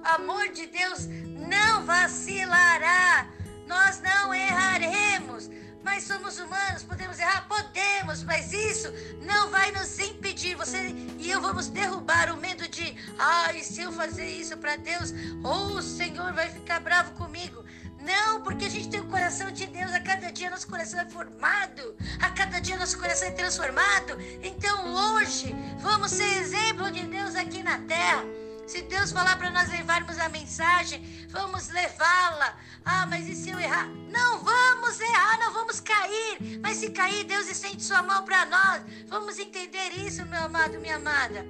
amor 0.03 0.49
de 0.49 0.65
Deus, 0.65 1.05
não 1.47 1.85
vacilará. 1.85 3.27
Nós 3.67 4.01
não 4.01 4.33
erraremos. 4.33 5.47
Mas 5.89 6.03
somos 6.03 6.37
humanos, 6.37 6.83
podemos 6.83 7.17
errar? 7.17 7.47
Podemos, 7.47 8.21
mas 8.21 8.53
isso 8.53 8.93
não 9.23 9.49
vai 9.49 9.71
nos 9.71 9.97
impedir. 9.97 10.53
Você 10.53 10.77
e 11.17 11.31
eu 11.31 11.41
vamos 11.41 11.67
derrubar 11.67 12.31
o 12.31 12.37
medo 12.37 12.67
de, 12.67 12.95
ai, 13.17 13.59
ah, 13.59 13.63
se 13.63 13.81
eu 13.81 13.91
fazer 13.91 14.27
isso 14.27 14.55
para 14.55 14.75
Deus, 14.75 15.11
ou 15.43 15.77
o 15.77 15.81
Senhor 15.81 16.31
vai 16.33 16.47
ficar 16.47 16.79
bravo 16.79 17.13
comigo. 17.13 17.65
Não, 17.99 18.39
porque 18.43 18.65
a 18.65 18.69
gente 18.69 18.87
tem 18.87 18.99
o 18.99 19.07
coração 19.07 19.49
de 19.49 19.65
Deus, 19.65 19.91
a 19.91 19.99
cada 19.99 20.31
dia 20.31 20.51
nosso 20.51 20.67
coração 20.67 20.99
é 20.99 21.09
formado, 21.09 21.95
a 22.21 22.29
cada 22.29 22.59
dia 22.59 22.77
nosso 22.77 22.99
coração 22.99 23.27
é 23.27 23.31
transformado. 23.31 24.15
Então 24.43 24.93
hoje 24.93 25.55
vamos 25.79 26.11
ser 26.11 26.37
exemplo 26.37 26.91
de 26.91 27.01
Deus 27.07 27.35
aqui 27.35 27.63
na 27.63 27.79
terra. 27.79 28.38
Se 28.69 28.83
Deus 28.83 29.11
falar 29.11 29.35
para 29.35 29.49
nós 29.49 29.67
levarmos 29.71 30.19
a 30.19 30.29
mensagem, 30.29 31.01
vamos 31.31 31.69
levá-la. 31.69 32.55
Ah, 32.85 33.07
mas 33.07 33.27
e 33.27 33.33
se 33.33 33.49
eu 33.49 33.59
errar? 33.59 33.87
Não 33.87 34.43
vamos 34.43 34.99
errar, 34.99 35.39
não 35.39 35.51
vamos 35.51 35.79
cair. 35.79 36.59
Mas 36.61 36.77
se 36.77 36.91
cair, 36.91 37.23
Deus 37.23 37.49
estende 37.49 37.81
sua 37.81 38.03
mão 38.03 38.23
para 38.23 38.45
nós. 38.45 38.83
Vamos 39.07 39.39
entender 39.39 39.89
isso, 40.05 40.23
meu 40.27 40.43
amado, 40.43 40.79
minha 40.79 40.97
amada. 40.97 41.43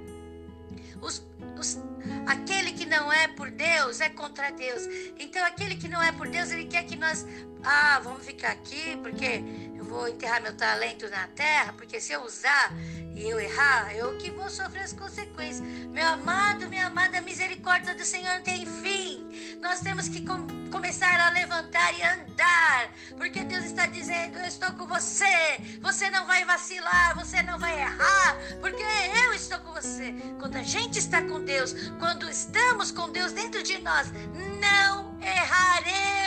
Os, 1.02 1.22
os, 1.58 1.78
aquele 2.26 2.72
que 2.72 2.86
não 2.86 3.12
é 3.12 3.28
por 3.28 3.50
Deus 3.50 4.00
é 4.00 4.08
contra 4.08 4.50
Deus. 4.50 4.82
Então, 5.18 5.44
aquele 5.44 5.76
que 5.76 5.88
não 5.88 6.02
é 6.02 6.12
por 6.12 6.26
Deus, 6.26 6.50
ele 6.50 6.64
quer 6.64 6.84
que 6.84 6.96
nós. 6.96 7.26
Ah, 7.62 8.00
vamos 8.02 8.24
ficar 8.24 8.52
aqui 8.52 8.96
porque 9.02 9.44
vou 9.90 10.06
enterrar 10.08 10.40
meu 10.40 10.56
talento 10.56 11.08
na 11.10 11.26
terra, 11.28 11.72
porque 11.72 12.00
se 12.00 12.12
eu 12.12 12.22
usar 12.22 12.72
e 13.12 13.28
eu 13.28 13.40
errar, 13.40 13.92
eu 13.94 14.16
que 14.18 14.30
vou 14.30 14.48
sofrer 14.48 14.84
as 14.84 14.92
consequências. 14.92 15.60
Meu 15.60 16.06
amado, 16.06 16.68
minha 16.68 16.86
amada, 16.86 17.18
a 17.18 17.20
misericórdia 17.20 17.92
do 17.94 18.04
Senhor 18.04 18.40
tem 18.42 18.64
fim. 18.64 19.58
Nós 19.60 19.80
temos 19.80 20.08
que 20.08 20.24
com, 20.24 20.46
começar 20.70 21.20
a 21.20 21.30
levantar 21.30 21.92
e 21.98 22.02
andar, 22.02 22.88
porque 23.18 23.42
Deus 23.42 23.64
está 23.64 23.86
dizendo: 23.86 24.38
Eu 24.38 24.46
estou 24.46 24.70
com 24.72 24.86
você. 24.86 25.58
Você 25.82 26.08
não 26.08 26.24
vai 26.24 26.44
vacilar, 26.44 27.16
você 27.16 27.42
não 27.42 27.58
vai 27.58 27.80
errar, 27.80 28.36
porque 28.60 28.84
eu 29.24 29.34
estou 29.34 29.58
com 29.58 29.72
você. 29.72 30.14
Quando 30.38 30.54
a 30.56 30.62
gente 30.62 31.00
está 31.00 31.20
com 31.20 31.44
Deus, 31.44 31.74
quando 31.98 32.30
estamos 32.30 32.92
com 32.92 33.10
Deus 33.10 33.32
dentro 33.32 33.60
de 33.62 33.78
nós, 33.78 34.06
não 34.60 35.18
erraremos, 35.20 36.19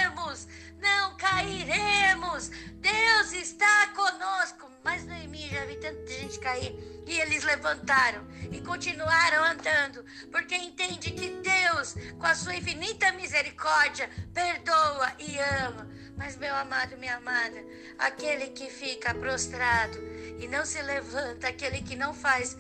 não 0.84 1.16
cairemos. 1.18 2.50
Deus 2.80 3.34
está 3.34 3.88
conosco. 3.96 4.70
Mas 4.84 5.06
Noemi 5.06 5.50
já 5.50 5.66
vi 5.66 5.78
tanta 5.78 6.12
gente 6.12 6.38
cair. 6.40 6.76
E 7.08 7.20
eles 7.20 7.44
levantaram 7.44 8.26
e 8.52 8.62
continuaram 8.62 9.44
andando, 9.44 10.06
porque 10.32 10.56
entende 10.56 11.12
que 11.12 11.30
Deus, 11.42 11.96
com 12.18 12.26
a 12.26 12.36
sua 12.36 12.56
infinita 12.56 13.12
misericórdia, 13.14 14.10
perdoa 14.34 15.12
e 15.20 15.38
ama. 15.40 15.90
Mas, 16.16 16.38
meu 16.38 16.54
amado, 16.56 16.98
minha 16.98 17.18
amada, 17.18 17.62
aquele 17.98 18.48
que 18.48 18.70
fica 18.70 19.14
prostrado 19.14 19.98
e 20.40 20.48
não 20.48 20.66
se 20.66 20.82
levanta, 20.82 21.48
aquele 21.48 21.82
que 21.82 21.96
não 21.96 22.14
faz 22.14 22.56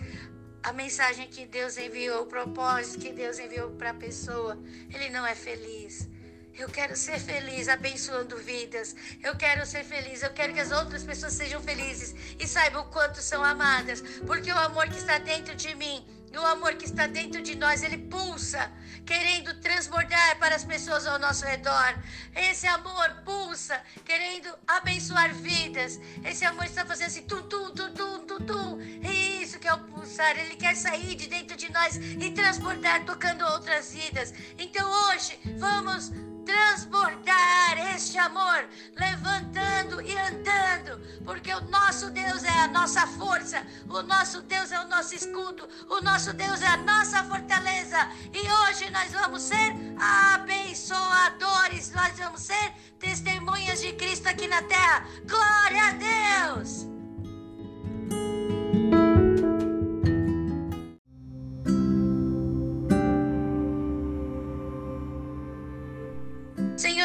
a 0.64 0.74
mensagem 0.74 1.28
que 1.28 1.46
Deus 1.46 1.78
enviou, 1.78 2.24
o 2.24 2.26
propósito 2.26 3.00
que 3.00 3.14
Deus 3.14 3.38
enviou 3.38 3.72
para 3.72 3.92
a 3.92 3.94
pessoa, 3.94 4.58
ele 4.94 5.10
não 5.10 5.26
é 5.26 5.36
feliz. 5.36 6.10
Eu 6.56 6.70
quero 6.70 6.96
ser 6.96 7.20
feliz 7.20 7.68
abençoando 7.68 8.38
vidas. 8.38 8.96
Eu 9.24 9.36
quero 9.36 9.66
ser 9.66 9.84
feliz. 9.84 10.22
Eu 10.22 10.32
quero 10.32 10.54
que 10.54 10.60
as 10.60 10.72
outras 10.72 11.04
pessoas 11.04 11.34
sejam 11.34 11.62
felizes 11.62 12.16
e 12.40 12.48
saibam 12.48 12.84
o 12.84 12.86
quanto 12.86 13.22
são 13.22 13.44
amadas. 13.44 14.02
Porque 14.26 14.52
o 14.52 14.58
amor 14.58 14.88
que 14.88 14.98
está 14.98 15.18
dentro 15.18 15.56
de 15.56 15.74
mim 15.76 16.06
e 16.32 16.38
o 16.38 16.46
amor 16.46 16.74
que 16.76 16.86
está 16.86 17.06
dentro 17.06 17.42
de 17.44 17.56
nós, 17.56 17.84
ele 17.84 17.98
pulsa, 17.98 18.72
querendo 19.06 19.54
transbordar 19.62 20.38
para 20.40 20.56
as 20.56 20.64
pessoas 20.64 21.06
ao 21.06 21.20
nosso 21.20 21.46
redor. 21.46 21.96
Esse 22.36 22.66
amor 22.66 23.22
pulsa, 23.24 23.80
querendo 24.04 24.50
abençoar 24.68 25.34
vidas. 25.34 26.00
Esse 26.24 26.44
amor 26.44 26.66
está 26.66 26.86
fazendo 26.86 27.08
assim, 27.08 27.24
tum, 27.24 27.44
tum, 27.44 27.72
tum, 27.72 27.94
tum, 27.94 28.20
tum, 28.26 28.46
tum. 28.46 28.80
isso 29.42 29.60
que 29.60 29.68
é 29.68 29.74
o 29.74 29.80
pulsar. 29.80 30.38
Ele 30.38 30.56
quer 30.56 30.76
sair 30.76 31.16
de 31.16 31.28
dentro 31.28 31.56
de 31.56 31.72
nós 31.72 31.98
e 31.98 32.32
transportar, 32.32 33.06
tocando 33.06 33.44
outras 33.46 33.94
vidas. 33.94 34.34
Então 34.58 34.90
hoje, 35.10 35.40
vamos 35.60 36.12
transbordar 36.44 37.96
este 37.96 38.18
amor, 38.18 38.68
levantando 38.96 40.02
e 40.02 40.16
andando, 40.18 41.00
porque 41.26 41.54
o 41.54 41.62
nosso 41.62 42.10
Deus 42.12 42.44
é 42.44 42.60
a 42.60 42.68
nossa 42.68 43.06
força, 43.08 43.66
o 43.90 44.02
nosso 44.04 44.42
Deus 44.42 44.72
é 44.72 44.80
o 44.80 44.88
nosso 44.88 45.16
escudo, 45.16 45.68
o 45.90 46.02
nosso 46.02 46.34
Deus 46.34 46.62
é 46.62 46.68
a 46.68 46.78
nossa 46.78 47.24
fortaleza. 47.24 47.98
E 48.34 48.40
hoje 48.40 48.90
nós 48.92 49.12
vamos 49.12 49.42
ser 49.42 49.74
abençoadores, 50.34 51.92
nós 51.92 52.18
vamos 52.18 52.42
ser 52.42 52.74
testemunhas 53.00 53.82
de 53.82 53.94
Cristo 53.94 54.28
aqui 54.28 54.48
na 54.48 54.62
terra. 54.64 55.06
Glória 55.26 55.84
a 55.88 55.92
Deus! 55.92 56.93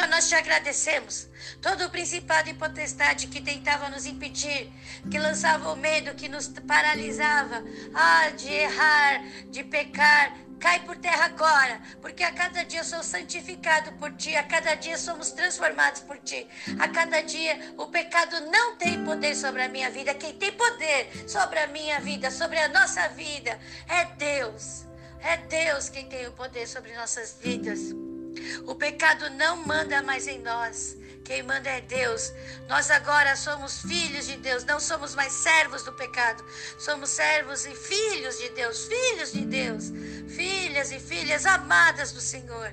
Nós 0.08 0.28
te 0.28 0.34
agradecemos. 0.34 1.28
Todo 1.60 1.84
o 1.84 1.90
principado 1.90 2.48
e 2.48 2.54
potestade 2.54 3.26
que 3.26 3.40
tentava 3.40 3.88
nos 3.88 4.06
impedir, 4.06 4.70
que 5.10 5.18
lançava 5.18 5.72
o 5.72 5.76
medo, 5.76 6.14
que 6.14 6.28
nos 6.28 6.48
paralisava, 6.48 7.64
ah, 7.94 8.30
de 8.30 8.52
errar, 8.52 9.22
de 9.50 9.64
pecar, 9.64 10.34
cai 10.58 10.80
por 10.80 10.96
terra 10.96 11.26
agora, 11.26 11.80
porque 12.00 12.22
a 12.22 12.32
cada 12.32 12.64
dia 12.64 12.82
sou 12.82 13.02
santificado 13.02 13.92
por 13.92 14.12
ti, 14.12 14.34
a 14.34 14.42
cada 14.42 14.74
dia 14.74 14.98
somos 14.98 15.30
transformados 15.30 16.00
por 16.00 16.18
ti, 16.18 16.46
a 16.78 16.88
cada 16.88 17.20
dia 17.20 17.74
o 17.76 17.86
pecado 17.86 18.40
não 18.50 18.76
tem 18.76 19.04
poder 19.04 19.34
sobre 19.34 19.62
a 19.62 19.68
minha 19.68 19.90
vida, 19.90 20.14
quem 20.14 20.34
tem 20.34 20.52
poder 20.52 21.28
sobre 21.28 21.60
a 21.60 21.66
minha 21.68 22.00
vida, 22.00 22.30
sobre 22.30 22.58
a 22.58 22.68
nossa 22.68 23.08
vida, 23.10 23.58
é 23.88 24.04
Deus. 24.16 24.86
É 25.20 25.36
Deus 25.36 25.88
quem 25.88 26.08
tem 26.08 26.28
o 26.28 26.32
poder 26.32 26.66
sobre 26.68 26.94
nossas 26.94 27.36
vidas. 27.42 28.07
O 28.66 28.74
pecado 28.74 29.30
não 29.30 29.56
manda 29.66 30.02
mais 30.02 30.26
em 30.26 30.38
nós. 30.40 30.96
Quem 31.24 31.42
manda 31.42 31.68
é 31.68 31.82
Deus. 31.82 32.32
Nós 32.68 32.90
agora 32.90 33.36
somos 33.36 33.82
filhos 33.82 34.26
de 34.26 34.36
Deus, 34.36 34.64
não 34.64 34.80
somos 34.80 35.14
mais 35.14 35.30
servos 35.30 35.82
do 35.82 35.92
pecado. 35.92 36.42
Somos 36.78 37.10
servos 37.10 37.66
e 37.66 37.74
filhos 37.74 38.38
de 38.38 38.48
Deus, 38.50 38.86
filhos 38.86 39.32
de 39.32 39.44
Deus, 39.44 39.92
filhas 40.26 40.90
e 40.90 40.98
filhas 40.98 41.44
amadas 41.44 42.12
do 42.12 42.20
Senhor. 42.20 42.72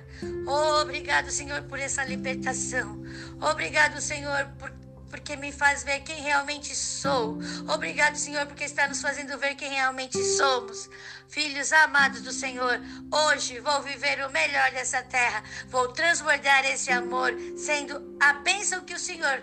obrigado, 0.81 1.29
Senhor, 1.31 1.63
por 1.63 1.79
essa 1.79 2.05
libertação. 2.05 3.03
Obrigado, 3.41 3.99
Senhor, 3.99 4.47
por 4.57 4.71
porque 5.15 5.37
me 5.37 5.51
faz 5.51 5.83
ver 5.83 6.01
quem 6.01 6.21
realmente 6.21 6.75
sou. 6.75 7.39
Obrigado, 7.73 8.17
Senhor, 8.17 8.45
porque 8.47 8.65
está 8.65 8.85
nos 8.85 9.01
fazendo 9.01 9.37
ver 9.37 9.55
quem 9.55 9.71
realmente 9.71 10.21
somos. 10.21 10.89
Filhos 11.29 11.71
amados 11.71 12.21
do 12.21 12.33
Senhor, 12.33 12.81
hoje 13.09 13.59
vou 13.61 13.81
viver 13.81 14.25
o 14.25 14.31
melhor 14.31 14.71
dessa 14.71 15.01
terra. 15.03 15.41
Vou 15.69 15.87
transbordar 15.93 16.65
esse 16.65 16.91
amor, 16.91 17.33
sendo 17.57 18.17
a 18.21 18.33
bênção 18.33 18.83
que 18.83 18.93
o 18.93 18.99
Senhor 18.99 19.41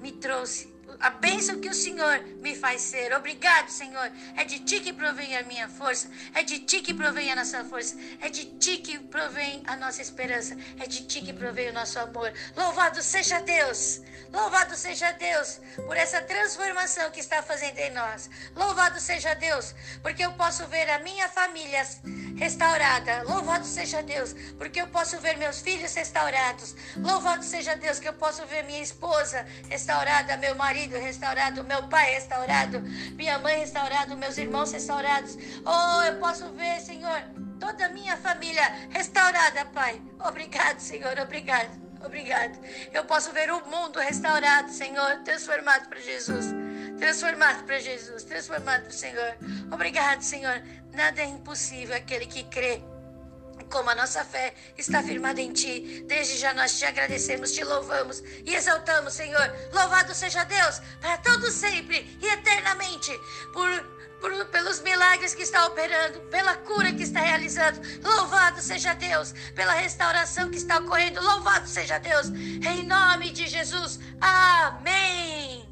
me 0.00 0.12
trouxe 0.12 0.77
a 1.00 1.10
bênção 1.10 1.60
que 1.60 1.68
o 1.68 1.74
Senhor 1.74 2.20
me 2.40 2.54
faz 2.56 2.80
ser. 2.82 3.12
Obrigado, 3.14 3.68
Senhor. 3.68 4.10
É 4.36 4.44
de 4.44 4.58
ti 4.60 4.80
que 4.80 4.92
provém 4.92 5.36
a 5.36 5.42
minha 5.44 5.68
força, 5.68 6.10
é 6.34 6.42
de 6.42 6.58
ti 6.60 6.80
que 6.80 6.92
provém 6.92 7.30
a 7.30 7.36
nossa 7.36 7.64
força, 7.64 7.96
é 8.20 8.28
de 8.28 8.44
ti 8.44 8.78
que 8.78 8.98
provém 8.98 9.62
a 9.66 9.76
nossa 9.76 10.02
esperança, 10.02 10.56
é 10.78 10.86
de 10.86 11.06
ti 11.06 11.20
que 11.20 11.32
provém 11.32 11.70
o 11.70 11.72
nosso 11.72 11.98
amor. 11.98 12.32
Louvado 12.56 13.02
seja 13.02 13.40
Deus. 13.40 14.00
Louvado 14.32 14.74
seja 14.76 15.10
Deus 15.12 15.60
por 15.86 15.96
essa 15.96 16.20
transformação 16.20 17.10
que 17.10 17.20
está 17.20 17.42
fazendo 17.42 17.78
em 17.78 17.92
nós. 17.92 18.28
Louvado 18.54 19.00
seja 19.00 19.34
Deus, 19.34 19.74
porque 20.02 20.24
eu 20.24 20.32
posso 20.32 20.66
ver 20.66 20.90
a 20.90 20.98
minha 20.98 21.28
família 21.28 21.86
restaurada. 22.36 23.22
Louvado 23.22 23.64
seja 23.64 24.02
Deus, 24.02 24.34
porque 24.58 24.80
eu 24.80 24.88
posso 24.88 25.18
ver 25.20 25.36
meus 25.36 25.60
filhos 25.60 25.94
restaurados. 25.94 26.74
Louvado 26.96 27.44
seja 27.44 27.74
Deus, 27.76 27.98
que 27.98 28.08
eu 28.08 28.12
posso 28.12 28.44
ver 28.46 28.64
minha 28.64 28.82
esposa 28.82 29.46
restaurada, 29.68 30.36
meu 30.36 30.54
marido 30.54 30.87
restaurado, 30.96 31.64
meu 31.64 31.88
pai 31.88 32.14
restaurado, 32.14 32.80
minha 33.14 33.38
mãe 33.38 33.58
restaurada, 33.58 34.14
meus 34.16 34.38
irmãos 34.38 34.72
restaurados. 34.72 35.36
Oh, 35.64 36.02
eu 36.02 36.16
posso 36.18 36.50
ver, 36.52 36.80
Senhor, 36.80 37.22
toda 37.60 37.86
a 37.86 37.88
minha 37.90 38.16
família 38.16 38.64
restaurada, 38.90 39.64
Pai. 39.66 40.00
Obrigado, 40.20 40.78
Senhor, 40.80 41.18
obrigado. 41.18 41.88
Obrigado. 42.04 42.56
Eu 42.92 43.04
posso 43.04 43.32
ver 43.32 43.50
o 43.50 43.66
mundo 43.66 43.98
restaurado, 43.98 44.70
Senhor, 44.70 45.18
transformado 45.24 45.88
para 45.88 46.00
Jesus. 46.00 46.46
Transformado 46.96 47.64
para 47.64 47.78
Jesus, 47.80 48.24
transformado 48.24 48.82
para 48.82 48.90
o 48.90 48.92
Senhor. 48.92 49.36
Obrigado, 49.72 50.22
Senhor. 50.22 50.62
Nada 50.92 51.20
é 51.20 51.24
impossível 51.24 51.96
aquele 51.96 52.26
que 52.26 52.44
crê. 52.44 52.82
Como 53.70 53.90
a 53.90 53.94
nossa 53.94 54.24
fé 54.24 54.54
está 54.76 55.02
firmada 55.02 55.40
em 55.40 55.52
Ti, 55.52 56.04
desde 56.06 56.38
já 56.38 56.54
nós 56.54 56.78
te 56.78 56.84
agradecemos, 56.84 57.52
te 57.52 57.62
louvamos 57.64 58.22
e 58.44 58.54
exaltamos, 58.54 59.14
Senhor. 59.14 59.54
Louvado 59.72 60.14
seja 60.14 60.44
Deus 60.44 60.80
para 61.00 61.18
todos 61.18 61.52
sempre 61.52 62.18
e 62.20 62.26
eternamente, 62.26 63.12
por 63.52 63.98
por, 64.20 64.32
pelos 64.46 64.80
milagres 64.80 65.34
que 65.34 65.42
está 65.42 65.66
operando, 65.66 66.20
pela 66.22 66.56
cura 66.56 66.92
que 66.92 67.02
está 67.02 67.20
realizando. 67.20 67.80
Louvado 68.02 68.60
seja 68.60 68.94
Deus, 68.94 69.32
pela 69.54 69.74
restauração 69.74 70.50
que 70.50 70.56
está 70.56 70.78
ocorrendo. 70.78 71.22
Louvado 71.22 71.68
seja 71.68 71.98
Deus, 71.98 72.28
em 72.28 72.84
nome 72.84 73.30
de 73.30 73.46
Jesus. 73.46 73.98
Amém. 74.20 75.67